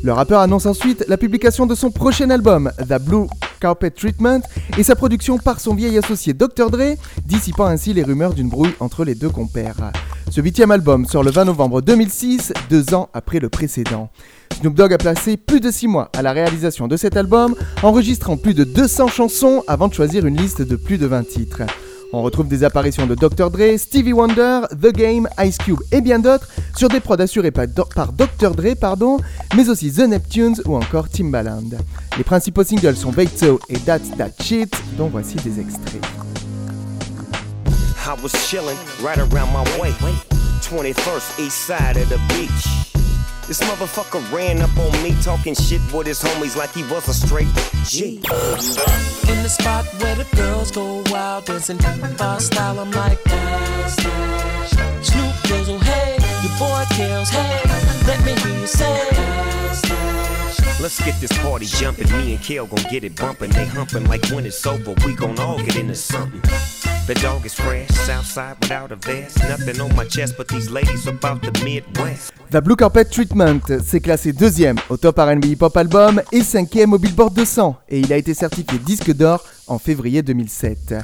[0.03, 3.25] Le rappeur annonce ensuite la publication de son prochain album, The Blue
[3.61, 4.41] Carpet Treatment,
[4.77, 6.69] et sa production par son vieil associé Dr.
[6.69, 9.93] Dre, dissipant ainsi les rumeurs d'une brouille entre les deux compères.
[10.29, 14.09] Ce huitième album sort le 20 novembre 2006, deux ans après le précédent.
[14.59, 18.35] Snoop Dogg a placé plus de 6 mois à la réalisation de cet album, enregistrant
[18.35, 21.61] plus de 200 chansons avant de choisir une liste de plus de 20 titres.
[22.15, 23.49] On retrouve des apparitions de Dr.
[23.49, 26.47] Dre, Stevie Wonder, The Game, Ice Cube et bien d'autres
[26.77, 28.51] sur des prods assurés par, Dr.
[28.55, 29.17] Dre, pardon,
[29.57, 31.71] mais aussi The Neptunes ou encore Timbaland.
[32.15, 36.05] Les principaux singles sont Veito et That's That Shit, dont voici des extraits.
[38.05, 39.91] I was chillin' right around my way.
[40.61, 42.92] 21st east side of the beach.
[43.47, 47.13] This motherfucker ran up on me talking shit with his homies like he was a
[47.13, 47.47] straight
[47.85, 48.15] G.
[48.15, 51.77] In the spot where the girls go wild, dancing
[52.17, 55.07] by style, I'm like, dance, dance.
[55.07, 57.61] Snoop Dizzle, oh, hey, your boy kills, hey,
[58.07, 60.79] let me hear you say, dance, dance.
[60.79, 62.09] Let's get this party jumping.
[62.11, 63.51] Me and Kale gon' get it bumping.
[63.51, 64.93] They humping like when it's over.
[65.05, 66.41] We gon' all get into something.
[67.05, 69.37] The dog is fresh, Southside without a vest.
[69.49, 72.31] Nothing on my chest, but these ladies about the Midwest.
[72.49, 76.93] The Blue Carpet Treatment s'est classé deuxième au top R&B Hip Hop Album et cinquième
[76.93, 80.95] au Billboard 200 et il a été certifié disque d'or en février 2007.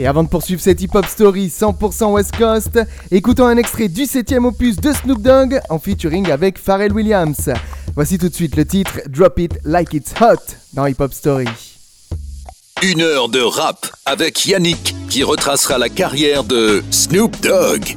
[0.00, 2.80] Et avant de poursuivre cette hip hop story 100% West Coast,
[3.12, 7.50] écoutons un extrait du septième opus de Snoop Dogg en featuring avec Pharrell Williams.
[7.94, 11.75] Voici tout de suite le titre Drop It Like It's Hot dans Hip Hop Story.
[12.82, 17.96] Une heure de rap avec Yannick qui retracera la carrière de Snoop Dogg.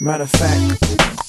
[0.00, 0.80] Matter of fact,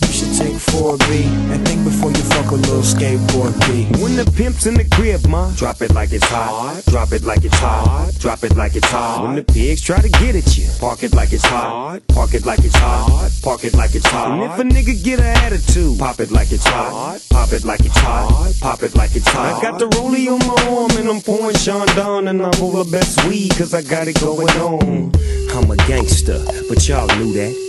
[0.05, 3.85] you should take 4B and think before you fuck a little skateboard B.
[3.99, 6.83] When the pimp's in the crib, ma, drop it like it's hot.
[6.85, 8.11] Drop it like it's hot.
[8.19, 9.23] Drop it like it's hot.
[9.23, 12.01] When the pigs try to get at you, park it like it's hot.
[12.09, 13.31] Park it like it's hot.
[13.41, 14.31] Park it like it's hot.
[14.33, 17.25] And if a nigga get an attitude, pop it like it's hot.
[17.31, 18.53] Pop it like it's hot.
[18.61, 19.57] Pop it like it's hot.
[19.57, 22.87] I got the rollie on my arm and I'm pouring Chandon and I'm all the
[22.91, 25.11] best weed cause I got it going on.
[25.57, 27.68] I'm a gangster, but y'all knew that.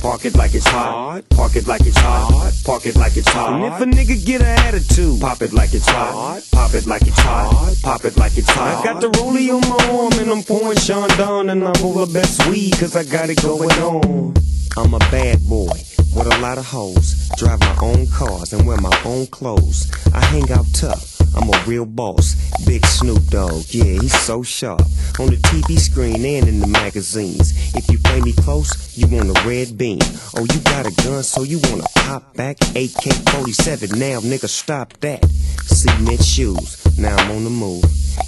[0.00, 1.22] park it like it's hot.
[1.30, 2.52] Park it like it's hot.
[2.64, 3.52] Park it like it's hot.
[3.52, 6.42] And if a nigga get an attitude, pop it like it's hot.
[6.52, 7.76] Pop it like it's hot.
[7.82, 8.80] Pop it like it's hot.
[8.80, 12.12] I got the rollie on my arm and I'm pouring Chandon and I roll the
[12.12, 14.34] best weed cause I got it going on.
[14.76, 17.28] I'm a bad boy with a lot of hoes.
[17.36, 19.90] Drive my own cars and wear my own clothes.
[20.14, 21.20] I hang out tough.
[21.36, 22.34] I'm a real boss.
[22.66, 24.82] Big Snoop Dogg, yeah, he's so sharp.
[25.18, 27.52] On the TV screen and in the magazines.
[27.74, 30.00] If you play me close, you want a red beam.
[30.36, 32.56] Oh, you got a gun, so you wanna pop back?
[32.74, 35.24] AK 47, now nigga, stop that.
[35.66, 37.84] Cement shoes, now I'm on the move.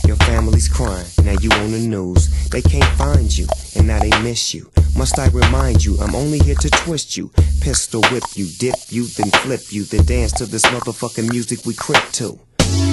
[0.07, 2.29] Your family's crying, now you on the news.
[2.49, 3.47] They can't find you,
[3.77, 4.71] and now they miss you.
[4.97, 7.31] Must I remind you, I'm only here to twist you.
[7.61, 11.75] Pistol whip you, dip you, then flip you, then dance to this motherfucking music we
[11.75, 12.39] crip to.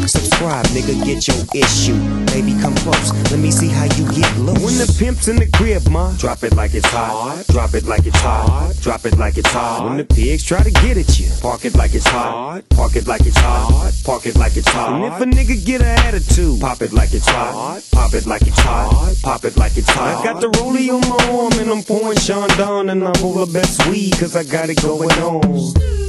[0.07, 1.97] Subscribe, nigga, get your issue.
[2.27, 4.63] Baby, come close, let me see how you get loose.
[4.63, 7.45] When the pimp's in the crib, ma, drop it like it's hot.
[7.49, 8.73] Drop it like it's hot.
[8.82, 9.86] Drop it like it's hot.
[9.86, 12.63] When the pigs try to get at you, park it like it's hot.
[12.69, 13.91] Park it like it's hot.
[14.03, 14.93] Park it like it's hot.
[14.93, 17.84] And if a nigga get an attitude, pop it like it's hot.
[17.91, 19.15] Pop it like it's hot.
[19.21, 20.19] Pop it like it's hot.
[20.19, 23.45] I got the rollie on my arm and I'm pouring Sean down and I roll
[23.45, 26.09] the best weed cause I got it going on.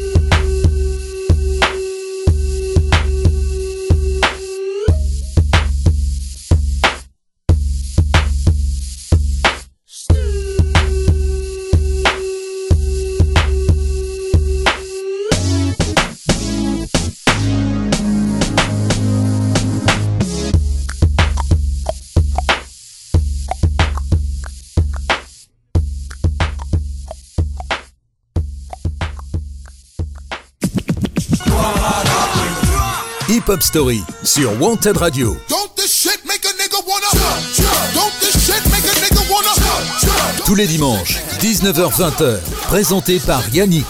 [33.50, 35.36] Pop Story sur Wanted Radio.
[40.46, 42.38] Tous les dimanches, 19h-20h,
[42.68, 43.84] présenté par Yannick.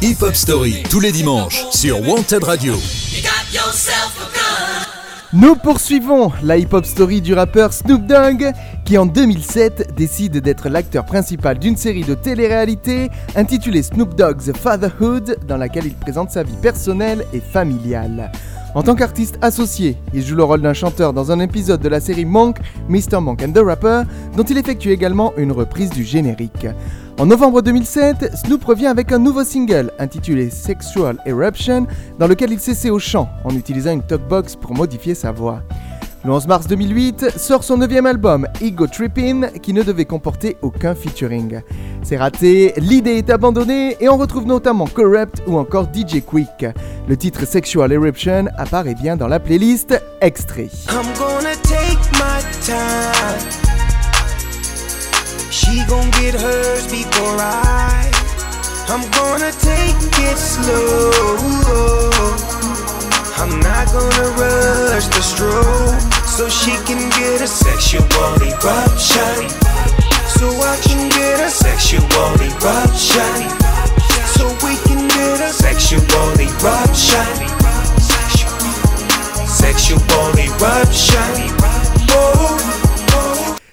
[0.00, 2.80] Hip Hop Story, tous les dimanches, sur Wanted Radio.
[5.32, 8.50] Nous poursuivons la hip-hop story du rappeur Snoop Dogg
[8.84, 15.38] qui en 2007 décide d'être l'acteur principal d'une série de télé-réalité intitulée Snoop Dogg's Fatherhood
[15.46, 18.32] dans laquelle il présente sa vie personnelle et familiale.
[18.74, 21.98] En tant qu'artiste associé, il joue le rôle d'un chanteur dans un épisode de la
[21.98, 22.58] série Monk,
[22.88, 23.20] Mr.
[23.20, 24.02] Monk and the Rapper,
[24.36, 26.68] dont il effectue également une reprise du générique.
[27.18, 31.88] En novembre 2007, Snoop revient avec un nouveau single intitulé Sexual Eruption,
[32.20, 35.62] dans lequel il s'essaie au chant en utilisant une talkbox pour modifier sa voix.
[36.22, 40.94] Le 11 mars 2008 sort son neuvième album, Ego Trippin', qui ne devait comporter aucun
[40.94, 41.62] featuring.
[42.02, 46.66] C'est raté, l'idée est abandonnée et on retrouve notamment Corrupt ou encore DJ Quick.
[47.08, 50.68] Le titre Sexual Eruption apparaît bien dans la playlist Extrait.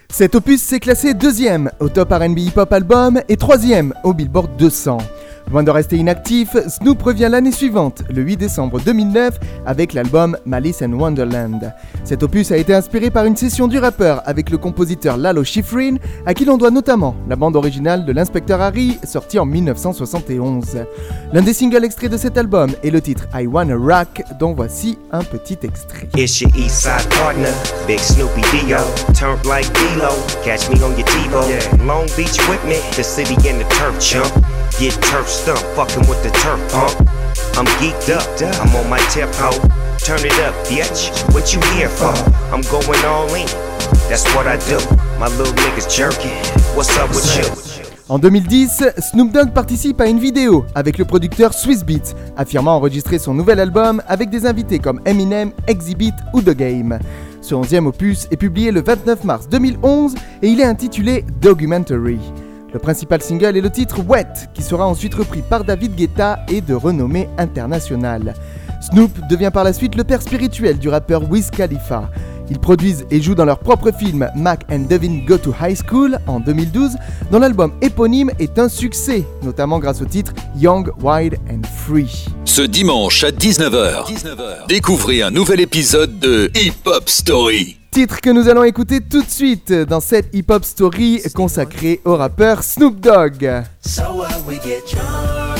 [0.09, 4.55] Cet opus s'est classé deuxième au top RB Hip Hop Album et troisième au Billboard
[4.57, 4.99] 200.
[5.49, 10.81] Loin de rester inactif, Snoop revient l'année suivante, le 8 décembre 2009, avec l'album Malice
[10.81, 11.73] in Wonderland.
[12.03, 15.95] Cet opus a été inspiré par une session du rappeur avec le compositeur Lalo Schifrin,
[16.25, 20.79] à qui l'on doit notamment la bande originale de l'Inspecteur Harry, sortie en 1971.
[21.31, 24.97] L'un des singles extraits de cet album est le titre I Wanna Rock, dont voici
[25.13, 26.09] un petit extrait.
[26.17, 27.51] It's your east side partner,
[27.87, 28.79] Big Snoopy Dio.
[29.13, 30.09] Turned like D-Lo,
[30.43, 31.85] catch me on your TiVo.
[31.85, 34.33] Long Beach with me, the city and the turf chump.
[34.79, 35.27] Get turf
[35.75, 36.61] fucking with the turf.
[37.57, 38.27] I'm geeked up,
[38.61, 38.99] I'm on my.
[40.07, 41.09] Turn it up, bitch.
[41.33, 42.13] What you here for?
[42.53, 43.47] I'm going all in.
[44.09, 44.77] That's what I do.
[45.19, 46.37] My little niggas jerking.
[46.75, 47.77] What's up with you?
[48.09, 53.19] En 2010, Snoop Dogg participe à une vidéo avec le producteur Swiss Beats, affirmant enregistrer
[53.19, 56.99] son nouvel album avec des invités comme Eminem, Exhibit ou The Game.
[57.41, 62.19] Ce 11e opus est publié le 29 mars 2011 et il est intitulé Documentary.
[62.77, 66.61] Le principal single est le titre Wet, qui sera ensuite repris par David Guetta et
[66.61, 68.35] de renommée internationale.
[68.81, 72.11] Snoop devient par la suite le père spirituel du rappeur Wiz Khalifa.
[72.51, 76.19] Ils produisent et jouent dans leur propre film Mac and Devin Go to High School
[76.27, 76.91] en 2012,
[77.31, 82.27] dont l'album éponyme est un succès, notamment grâce au titre Young, Wild and Free.
[82.45, 87.76] Ce dimanche à 19h, découvrez un nouvel épisode de Hip Hop Story.
[87.91, 92.63] Titre que nous allons écouter tout de suite dans cette hip-hop story consacrée au rappeur
[92.63, 93.63] Snoop Dogg.
[93.81, 95.59] So what we get drunk,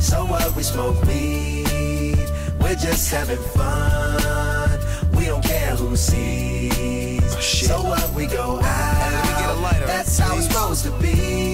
[0.00, 2.16] so what we smoke weed.
[2.60, 4.80] We're just having fun.
[5.16, 7.20] We don't care who sees.
[7.40, 9.86] so what we go out.
[9.86, 11.53] That's how it's supposed to be.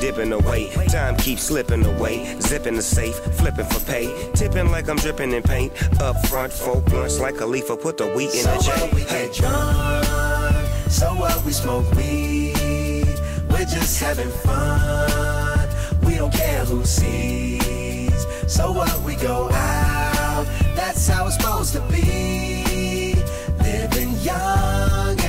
[0.00, 0.70] dipping away.
[0.88, 2.38] Time keeps slipping away.
[2.40, 4.30] Zipping the safe, flipping for pay.
[4.34, 5.72] Tipping like I'm dripping in paint.
[6.00, 8.94] Up front, four blunts like a leaf, put the wheat in So the what J.
[8.94, 13.06] we get drunk, so what we smoke weed.
[13.48, 15.68] We're just having fun.
[16.04, 18.26] We don't care who sees.
[18.46, 20.46] So what we go out.
[20.74, 23.14] That's how it's supposed to be.
[23.62, 25.19] Living young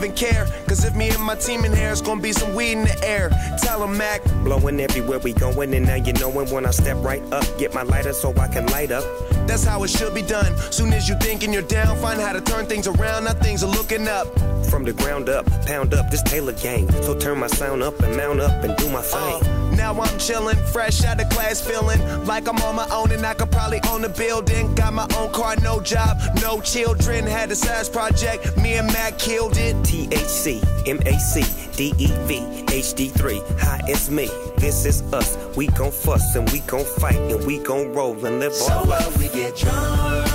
[0.00, 0.46] even care.
[0.66, 3.04] Cause if me and my team in here, it's gonna be some weed in the
[3.04, 3.30] air.
[3.62, 4.24] Tell 'em, Mac.
[4.44, 7.44] Blowing everywhere we going, and now you knowin' when I step right up.
[7.58, 9.04] Get my lighter so I can light up.
[9.46, 10.56] That's how it should be done.
[10.70, 13.24] Soon as you thinking you're down, find how to turn things around.
[13.24, 14.26] Now things are looking up.
[14.70, 16.90] From the ground up, pound up this Taylor gang.
[17.02, 19.59] So turn my sound up and mount up and do my thing.
[19.80, 23.32] Now I'm chillin', fresh out of class, feeling like I'm on my own and I
[23.32, 24.74] could probably own a building.
[24.74, 27.26] Got my own car, no job, no children.
[27.26, 29.74] Had a size project, me and Mac killed it.
[29.76, 31.34] THC, MAC,
[31.78, 33.42] DEV, HD3.
[33.60, 34.28] Hi, it's me.
[34.58, 35.38] This is us.
[35.56, 38.84] We gon' fuss and we gon' fight and we gon' roll and live So our
[38.84, 39.06] life.
[39.06, 40.28] what we get drunk,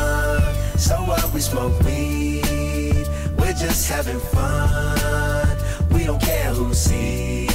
[0.75, 3.07] so what we smoke weed.
[3.37, 5.55] We're just having fun.
[5.91, 7.54] We don't care who sees.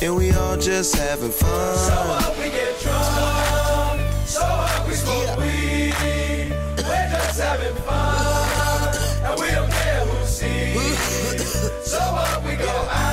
[0.00, 1.76] and we all just having fun.
[1.76, 5.94] So what we get drunk, so what we smoke weed.
[6.76, 8.94] We're just having fun,
[9.24, 11.74] and we don't care who sees.
[11.88, 13.07] So what we go out,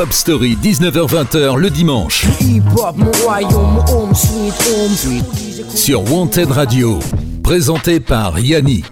[0.00, 2.24] Hip Hop Story, 19h-20h le dimanche.
[2.40, 5.74] Hip-hop, mon royaume, mon home, sweet home.
[5.74, 6.98] Sur Wanted Radio.
[7.42, 8.86] Présenté par Yannick.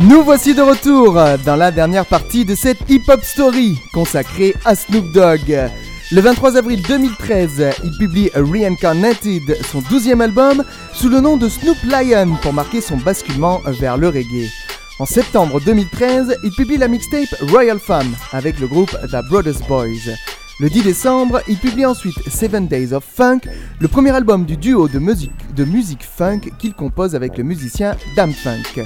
[0.00, 5.12] Nous voici de retour dans la dernière partie de cette hip-hop story consacrée à Snoop
[5.12, 5.70] Dogg.
[6.10, 11.78] Le 23 avril 2013, il publie Reincarnated, son 12e album, sous le nom de Snoop
[11.84, 14.50] Lion pour marquer son basculement vers le reggae.
[14.98, 20.14] En septembre 2013, il publie la mixtape Royal Fun avec le groupe The Brothers Boys.
[20.58, 23.40] Le 10 décembre, il publie ensuite Seven Days of Funk,
[23.78, 27.94] le premier album du duo de musique, de musique funk qu'il compose avec le musicien
[28.16, 28.84] Dam Funk.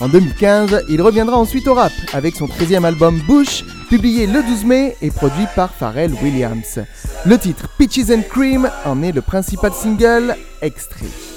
[0.00, 4.64] En 2015, il reviendra ensuite au rap avec son 13e album Bush, publié le 12
[4.64, 6.78] mai et produit par Pharrell Williams.
[7.26, 11.29] Le titre Peaches and Cream en est le principal single extrait.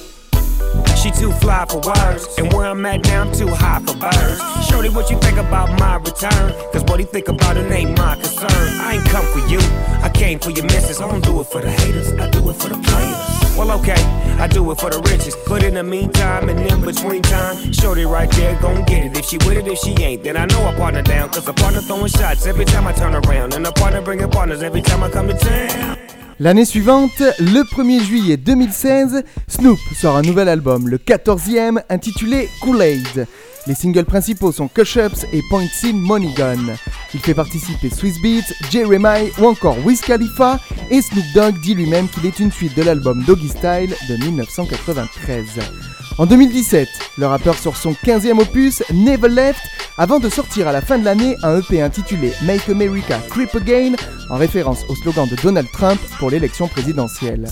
[1.03, 4.39] She too fly for words, and where I'm at now, I'm too high for birds.
[4.69, 6.53] Shorty, what you think about my return?
[6.71, 8.79] Cause what he think about it ain't my concern.
[8.79, 9.59] I ain't come for you,
[10.01, 11.01] I came for your missus.
[11.01, 13.57] I don't do it for the haters, I do it for the players.
[13.57, 14.01] Well, okay,
[14.39, 15.35] I do it for the riches.
[15.45, 19.17] But in the meantime, and in between time, Shorty right there gon' get it.
[19.17, 21.27] If she with it, if she ain't, then I know I partner down.
[21.31, 23.53] Cause a partner throwing shots every time I turn around.
[23.53, 25.97] And a partner bringing partners every time I come to town.
[26.39, 33.27] L'année suivante, le 1er juillet 2016, Snoop sort un nouvel album, le 14e, intitulé Kool-Aid.
[33.67, 36.75] Les singles principaux sont Cush Ups et Point C Money Gun.
[37.13, 40.59] Il fait participer Swiss Beats, Jeremiah ou encore Wiz Khalifa
[40.89, 45.92] et Snoop Dogg dit lui-même qu'il est une suite de l'album Doggy Style de 1993.
[46.19, 46.87] En 2017,
[47.17, 49.61] le rappeur sort son 15e opus Never Left
[49.97, 53.93] avant de sortir à la fin de l'année un EP intitulé Make America Creep Again
[54.29, 57.47] en référence au slogan de Donald Trump pour l'élection présidentielle.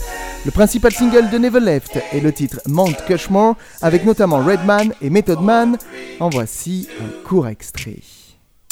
[0.45, 5.09] Le principal single de Never Left est le titre Mount Cushmore avec notamment Redman et
[5.09, 5.77] Method Man.
[6.19, 7.97] En voici un court extrait.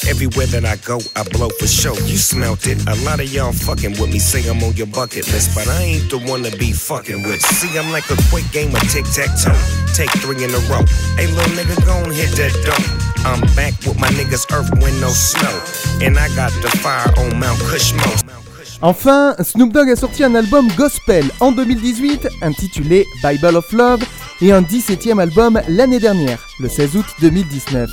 [0.08, 1.94] Everywhere that I go, I blow for show.
[2.08, 2.80] You smelt it.
[2.88, 5.82] A lot of y'all fucking with me, say I'm on your bucket list, but I
[5.82, 7.42] ain't the one to be fucking with.
[7.42, 9.58] See, I'm like a quick game of tic tac toe.
[9.94, 10.86] Take three in a row.
[11.18, 13.26] Hey, little nigga, gon' hit that dope.
[13.26, 15.54] I'm back with my niggas, earth, wind, no snow.
[16.02, 18.49] And I got the fire on Mount Kushmore.
[18.82, 24.02] Enfin, Snoop Dogg a sorti un album gospel en 2018 intitulé Bible of Love
[24.42, 27.90] et un 17e album l'année dernière, le 16 août 2019.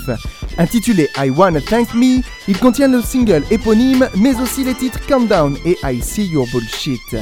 [0.57, 5.57] Intitulé I Wanna Thank Me, il contient le single éponyme mais aussi les titres Countdown
[5.65, 7.17] et I See Your Bullshit.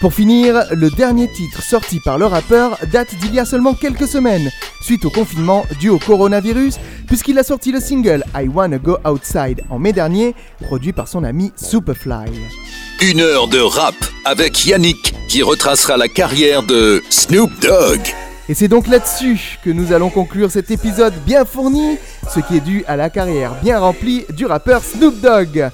[0.00, 4.06] Pour finir, le dernier titre sorti par le rappeur date d'il y a seulement quelques
[4.06, 4.48] semaines,
[4.80, 9.64] suite au confinement dû au coronavirus, puisqu'il a sorti le single I Wanna Go Outside
[9.70, 12.67] en mai dernier, produit par son ami Superfly.
[13.00, 13.94] Une heure de rap
[14.24, 18.00] avec Yannick qui retracera la carrière de Snoop Dogg.
[18.48, 21.96] Et c'est donc là-dessus que nous allons conclure cet épisode bien fourni,
[22.34, 25.70] ce qui est dû à la carrière bien remplie du rappeur Snoop Dogg.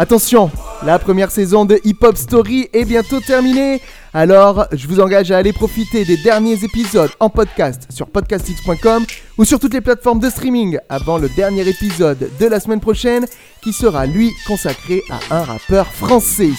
[0.00, 0.48] Attention,
[0.86, 3.82] la première saison de Hip Hop Story est bientôt terminée,
[4.14, 9.04] alors je vous engage à aller profiter des derniers épisodes en podcast sur podcastx.com
[9.38, 13.26] ou sur toutes les plateformes de streaming avant le dernier épisode de la semaine prochaine
[13.60, 16.52] qui sera lui consacré à un rappeur français.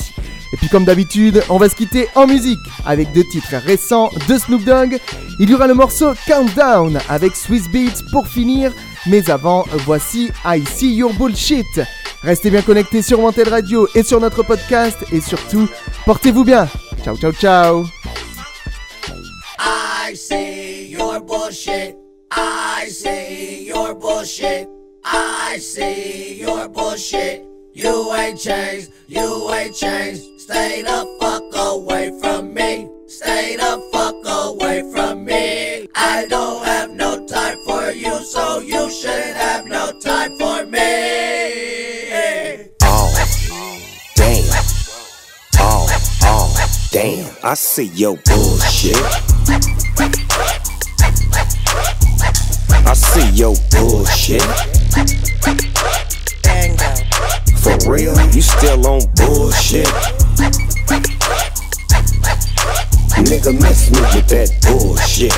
[0.51, 4.37] Et puis comme d'habitude, on va se quitter en musique avec deux titres récents de
[4.37, 4.99] Snoop Dogg.
[5.39, 8.73] Il y aura le morceau Countdown avec Swiss Beats pour finir,
[9.07, 11.79] mais avant, voici I See Your Bullshit.
[12.21, 15.67] Restez bien connectés sur Wanted Radio et sur notre podcast et surtout,
[16.05, 16.67] portez-vous bien.
[17.03, 17.85] Ciao ciao ciao.
[19.57, 21.95] I see your bullshit.
[22.31, 24.67] I see your bullshit.
[25.05, 27.43] I see your bullshit.
[27.73, 28.91] You ain't changed.
[29.07, 30.23] You ain't changed.
[30.39, 32.89] Stay the fuck away from me.
[33.07, 35.87] Stay the fuck away from me.
[35.95, 41.98] I don't have no time for you, so you shouldn't have no time for me.
[46.21, 46.53] Oh,
[46.91, 47.33] damn.
[47.43, 48.95] I see your bullshit.
[52.85, 54.41] I see your bullshit.
[57.61, 59.87] For real, you still on bullshit.
[63.25, 65.33] Nigga, miss me with that bullshit.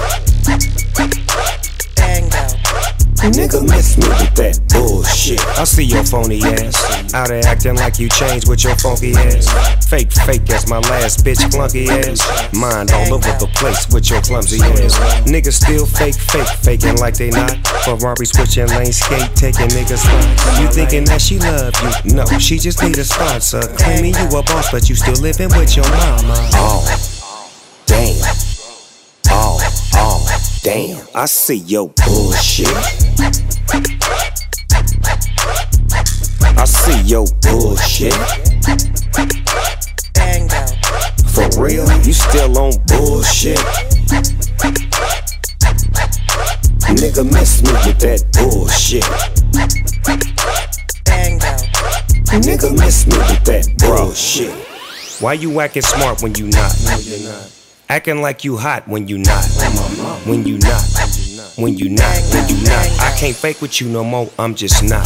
[3.21, 5.39] Nigga, miss me with that bullshit.
[5.57, 7.13] I see your phony ass.
[7.13, 9.45] Out there acting like you changed with your funky ass.
[9.85, 12.25] Fake, fake as my last bitch, clunky ass.
[12.51, 14.97] Mind all over the place with your clumsy ass.
[15.29, 17.61] Niggas still fake, fake, faking like they not.
[17.85, 20.59] Ferrari switching lane, skate, taking niggas spot.
[20.59, 22.15] You thinking that she love you?
[22.15, 23.61] No, she just need a sponsor.
[23.77, 26.49] Claiming you a boss, but you still living with your mama.
[26.57, 26.81] Oh,
[27.85, 28.50] damn.
[29.33, 29.59] Oh,
[29.93, 31.07] oh, damn.
[31.15, 32.67] I see your bullshit.
[36.57, 38.13] I see your bullshit.
[41.31, 43.57] For real, you still on bullshit.
[46.91, 49.03] Nigga, miss me with that bullshit.
[52.43, 54.53] Nigga, miss me with that bullshit.
[55.21, 56.75] Why you acting smart when you not?
[56.85, 57.60] No, you're not?
[57.91, 59.43] Acting like you hot when you not.
[60.23, 60.81] When you not.
[61.57, 62.15] When you not.
[62.31, 62.87] When you not.
[63.01, 64.31] I can't fake with you no more.
[64.39, 65.05] I'm just not.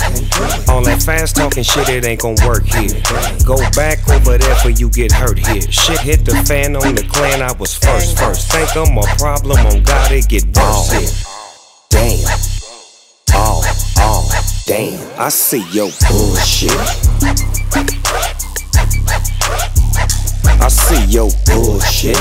[0.69, 3.01] All that fast talking shit, it ain't gonna work here.
[3.43, 5.63] Go back over there for you get hurt here.
[5.71, 7.41] Shit hit the fan on the clan.
[7.41, 8.19] I was first.
[8.19, 8.51] First.
[8.51, 10.11] Think I'm a problem on God.
[10.11, 11.09] It get worse here.
[11.89, 12.19] Damn.
[13.33, 13.63] Oh,
[13.97, 14.29] oh,
[14.67, 15.19] damn.
[15.19, 16.69] I see your bullshit.
[20.61, 22.17] I see your bullshit.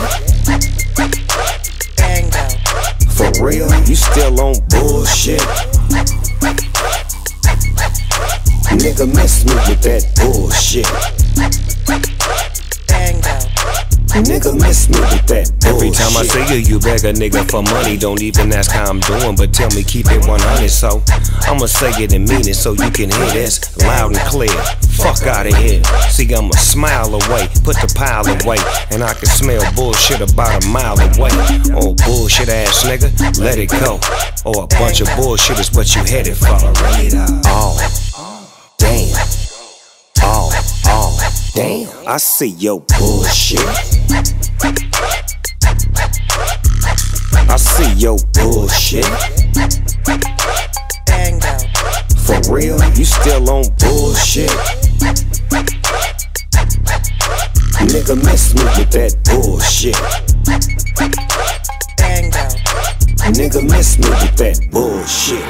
[3.14, 5.40] For real, you still on bullshit.
[8.78, 10.86] Nigga, miss me with that bullshit.
[14.14, 15.50] Nigga, miss me with that.
[15.66, 17.96] Every time I oh, see you, you beg a nigga for money.
[17.96, 20.70] Don't even ask how I'm doing, but tell me keep it 100.
[20.70, 21.02] So
[21.50, 24.54] I'ma say it and mean it so you can hear this loud and clear.
[24.94, 25.82] Fuck out of here.
[26.14, 28.62] See, I'm a smile away, put the pile away,
[28.94, 31.34] and I can smell bullshit about a mile away.
[31.74, 33.10] Oh, bullshit ass nigga,
[33.42, 33.98] let it go.
[34.46, 36.54] Or a bunch of bullshit is what you headed for.
[37.50, 37.74] Oh,
[38.78, 39.43] damn.
[40.26, 40.50] Oh,
[40.86, 42.08] oh, damn.
[42.08, 43.60] I see your bullshit.
[47.50, 49.04] I see your bullshit.
[52.24, 54.50] For real, you still on bullshit.
[57.92, 59.94] Nigga, miss me with that bullshit.
[63.36, 65.44] Nigga, miss me with that bullshit.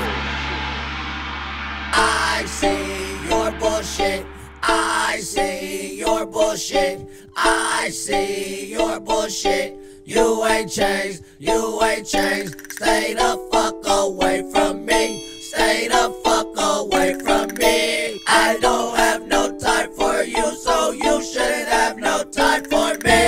[1.93, 4.34] I see your bullshit.
[4.77, 7.07] I see your bullshit.
[7.37, 9.77] I see your bullshit.
[10.05, 11.23] You ain't changed.
[11.39, 12.55] You ain't changed.
[12.73, 15.23] Stay the fuck away from me.
[15.41, 18.21] Stay the fuck away from me.
[18.27, 23.23] I don't have no time for you, so you shouldn't have no time for me.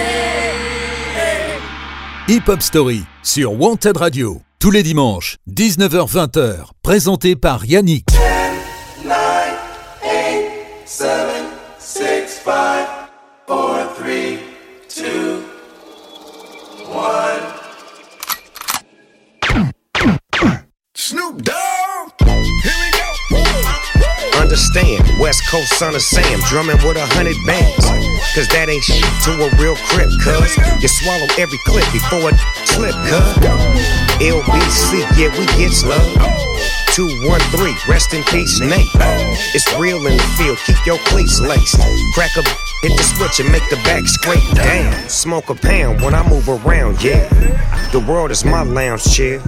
[2.29, 4.41] Hip Hop Story sur Wanted Radio.
[4.59, 6.71] Tous les dimanches, 19h-20h.
[6.83, 8.07] Présenté par Yannick.
[9.05, 9.15] 9,
[10.03, 10.09] 8,
[10.87, 11.26] 7,
[12.47, 13.11] 6, 5,
[13.49, 14.39] 4, 3,
[14.89, 15.43] 2,
[16.87, 17.43] 1.
[20.95, 22.13] Snoop Dogg.
[22.23, 23.41] Here we go.
[24.41, 27.85] Understand, West Coast son of Sam, drumming with a hundred bands.
[28.37, 30.57] Cause that ain't shit to a real crip, cuz.
[30.81, 33.35] You swallow every clip before it slip, cuz.
[34.23, 36.37] LBC, yeah, we get love.
[36.97, 38.89] 213, rest in peace, Nate.
[39.53, 41.77] It's real in the field, keep your cleats laced.
[42.15, 42.43] Crack a
[42.81, 45.07] hit the switch and make the back scrape down.
[45.07, 47.29] Smoke a pound when I move around, yeah.
[47.93, 49.41] The world is my lounge chair.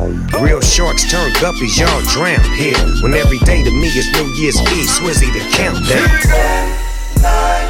[0.43, 2.77] Real sharks turn guppies, y'all drown here.
[3.03, 6.05] When every day to me is New Year's Eve, Swizzy the countdown.
[7.23, 7.68] 9,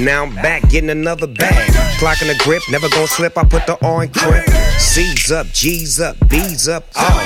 [0.00, 1.70] Now I'm back getting another bag.
[2.00, 3.36] Clocking the grip, never gonna slip.
[3.36, 4.48] I put the in grip.
[4.80, 7.20] C's up, G's up, B's up, all.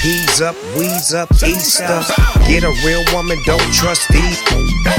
[0.00, 2.06] P's up, we's up, East up.
[2.46, 4.40] Get a real woman, don't trust these.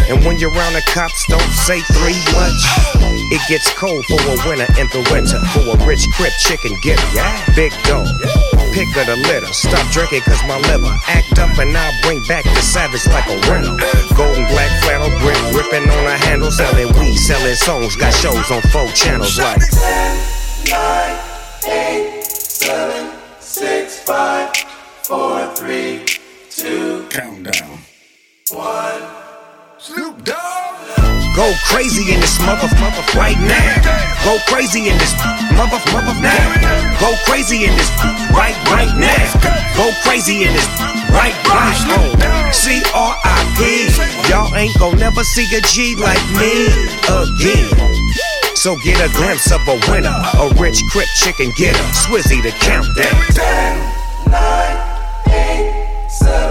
[0.10, 2.60] And when you're around the cops, don't say three much.
[3.32, 5.40] It gets cold for a winter in the winter.
[5.56, 7.56] For a rich crip chicken getter.
[7.56, 8.08] Big dog.
[8.92, 9.54] Pick of the litter.
[9.54, 13.40] Stop drinking cause my liver act up and I'll bring back the savage like a
[13.50, 13.78] rental.
[14.18, 17.96] Golden black flannel grip, ripping on a handle, selling weed, selling songs.
[17.96, 19.62] Got shows on four channels like
[20.70, 21.20] 9,
[21.68, 24.58] 8, 7, 6, 5,
[25.04, 26.06] 4, 3,
[26.50, 27.80] 2, Countdown.
[28.52, 29.02] 1.
[29.78, 30.61] Snoop Dogg.
[31.36, 33.80] Go crazy in this mother, mother right now.
[34.26, 35.16] Go crazy in this
[35.56, 37.00] mother, mother now.
[37.00, 37.90] Go crazy in this
[38.36, 39.24] right, right now.
[39.78, 40.68] Go crazy in this
[41.10, 42.20] right, right.
[42.20, 42.52] now.
[42.52, 44.30] C-R-I-P.
[44.30, 46.68] Y'all ain't gon' never see a G like me
[47.08, 47.92] again.
[48.56, 51.80] So get a glimpse of a winner, a rich crip chicken getter.
[51.96, 53.08] Swizzy the countdown.
[54.28, 54.78] 9,
[55.28, 56.51] 8, 7,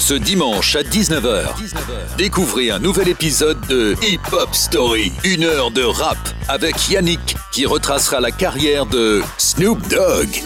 [0.00, 1.46] Ce dimanche à 19h,
[2.18, 6.18] découvrez un nouvel épisode de Hip Hop Story, une heure de rap
[6.48, 10.42] avec Yannick qui retracera la carrière de Snoop Dogg.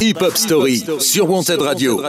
[0.00, 2.00] Hip Hop Story sur Wanted Radio.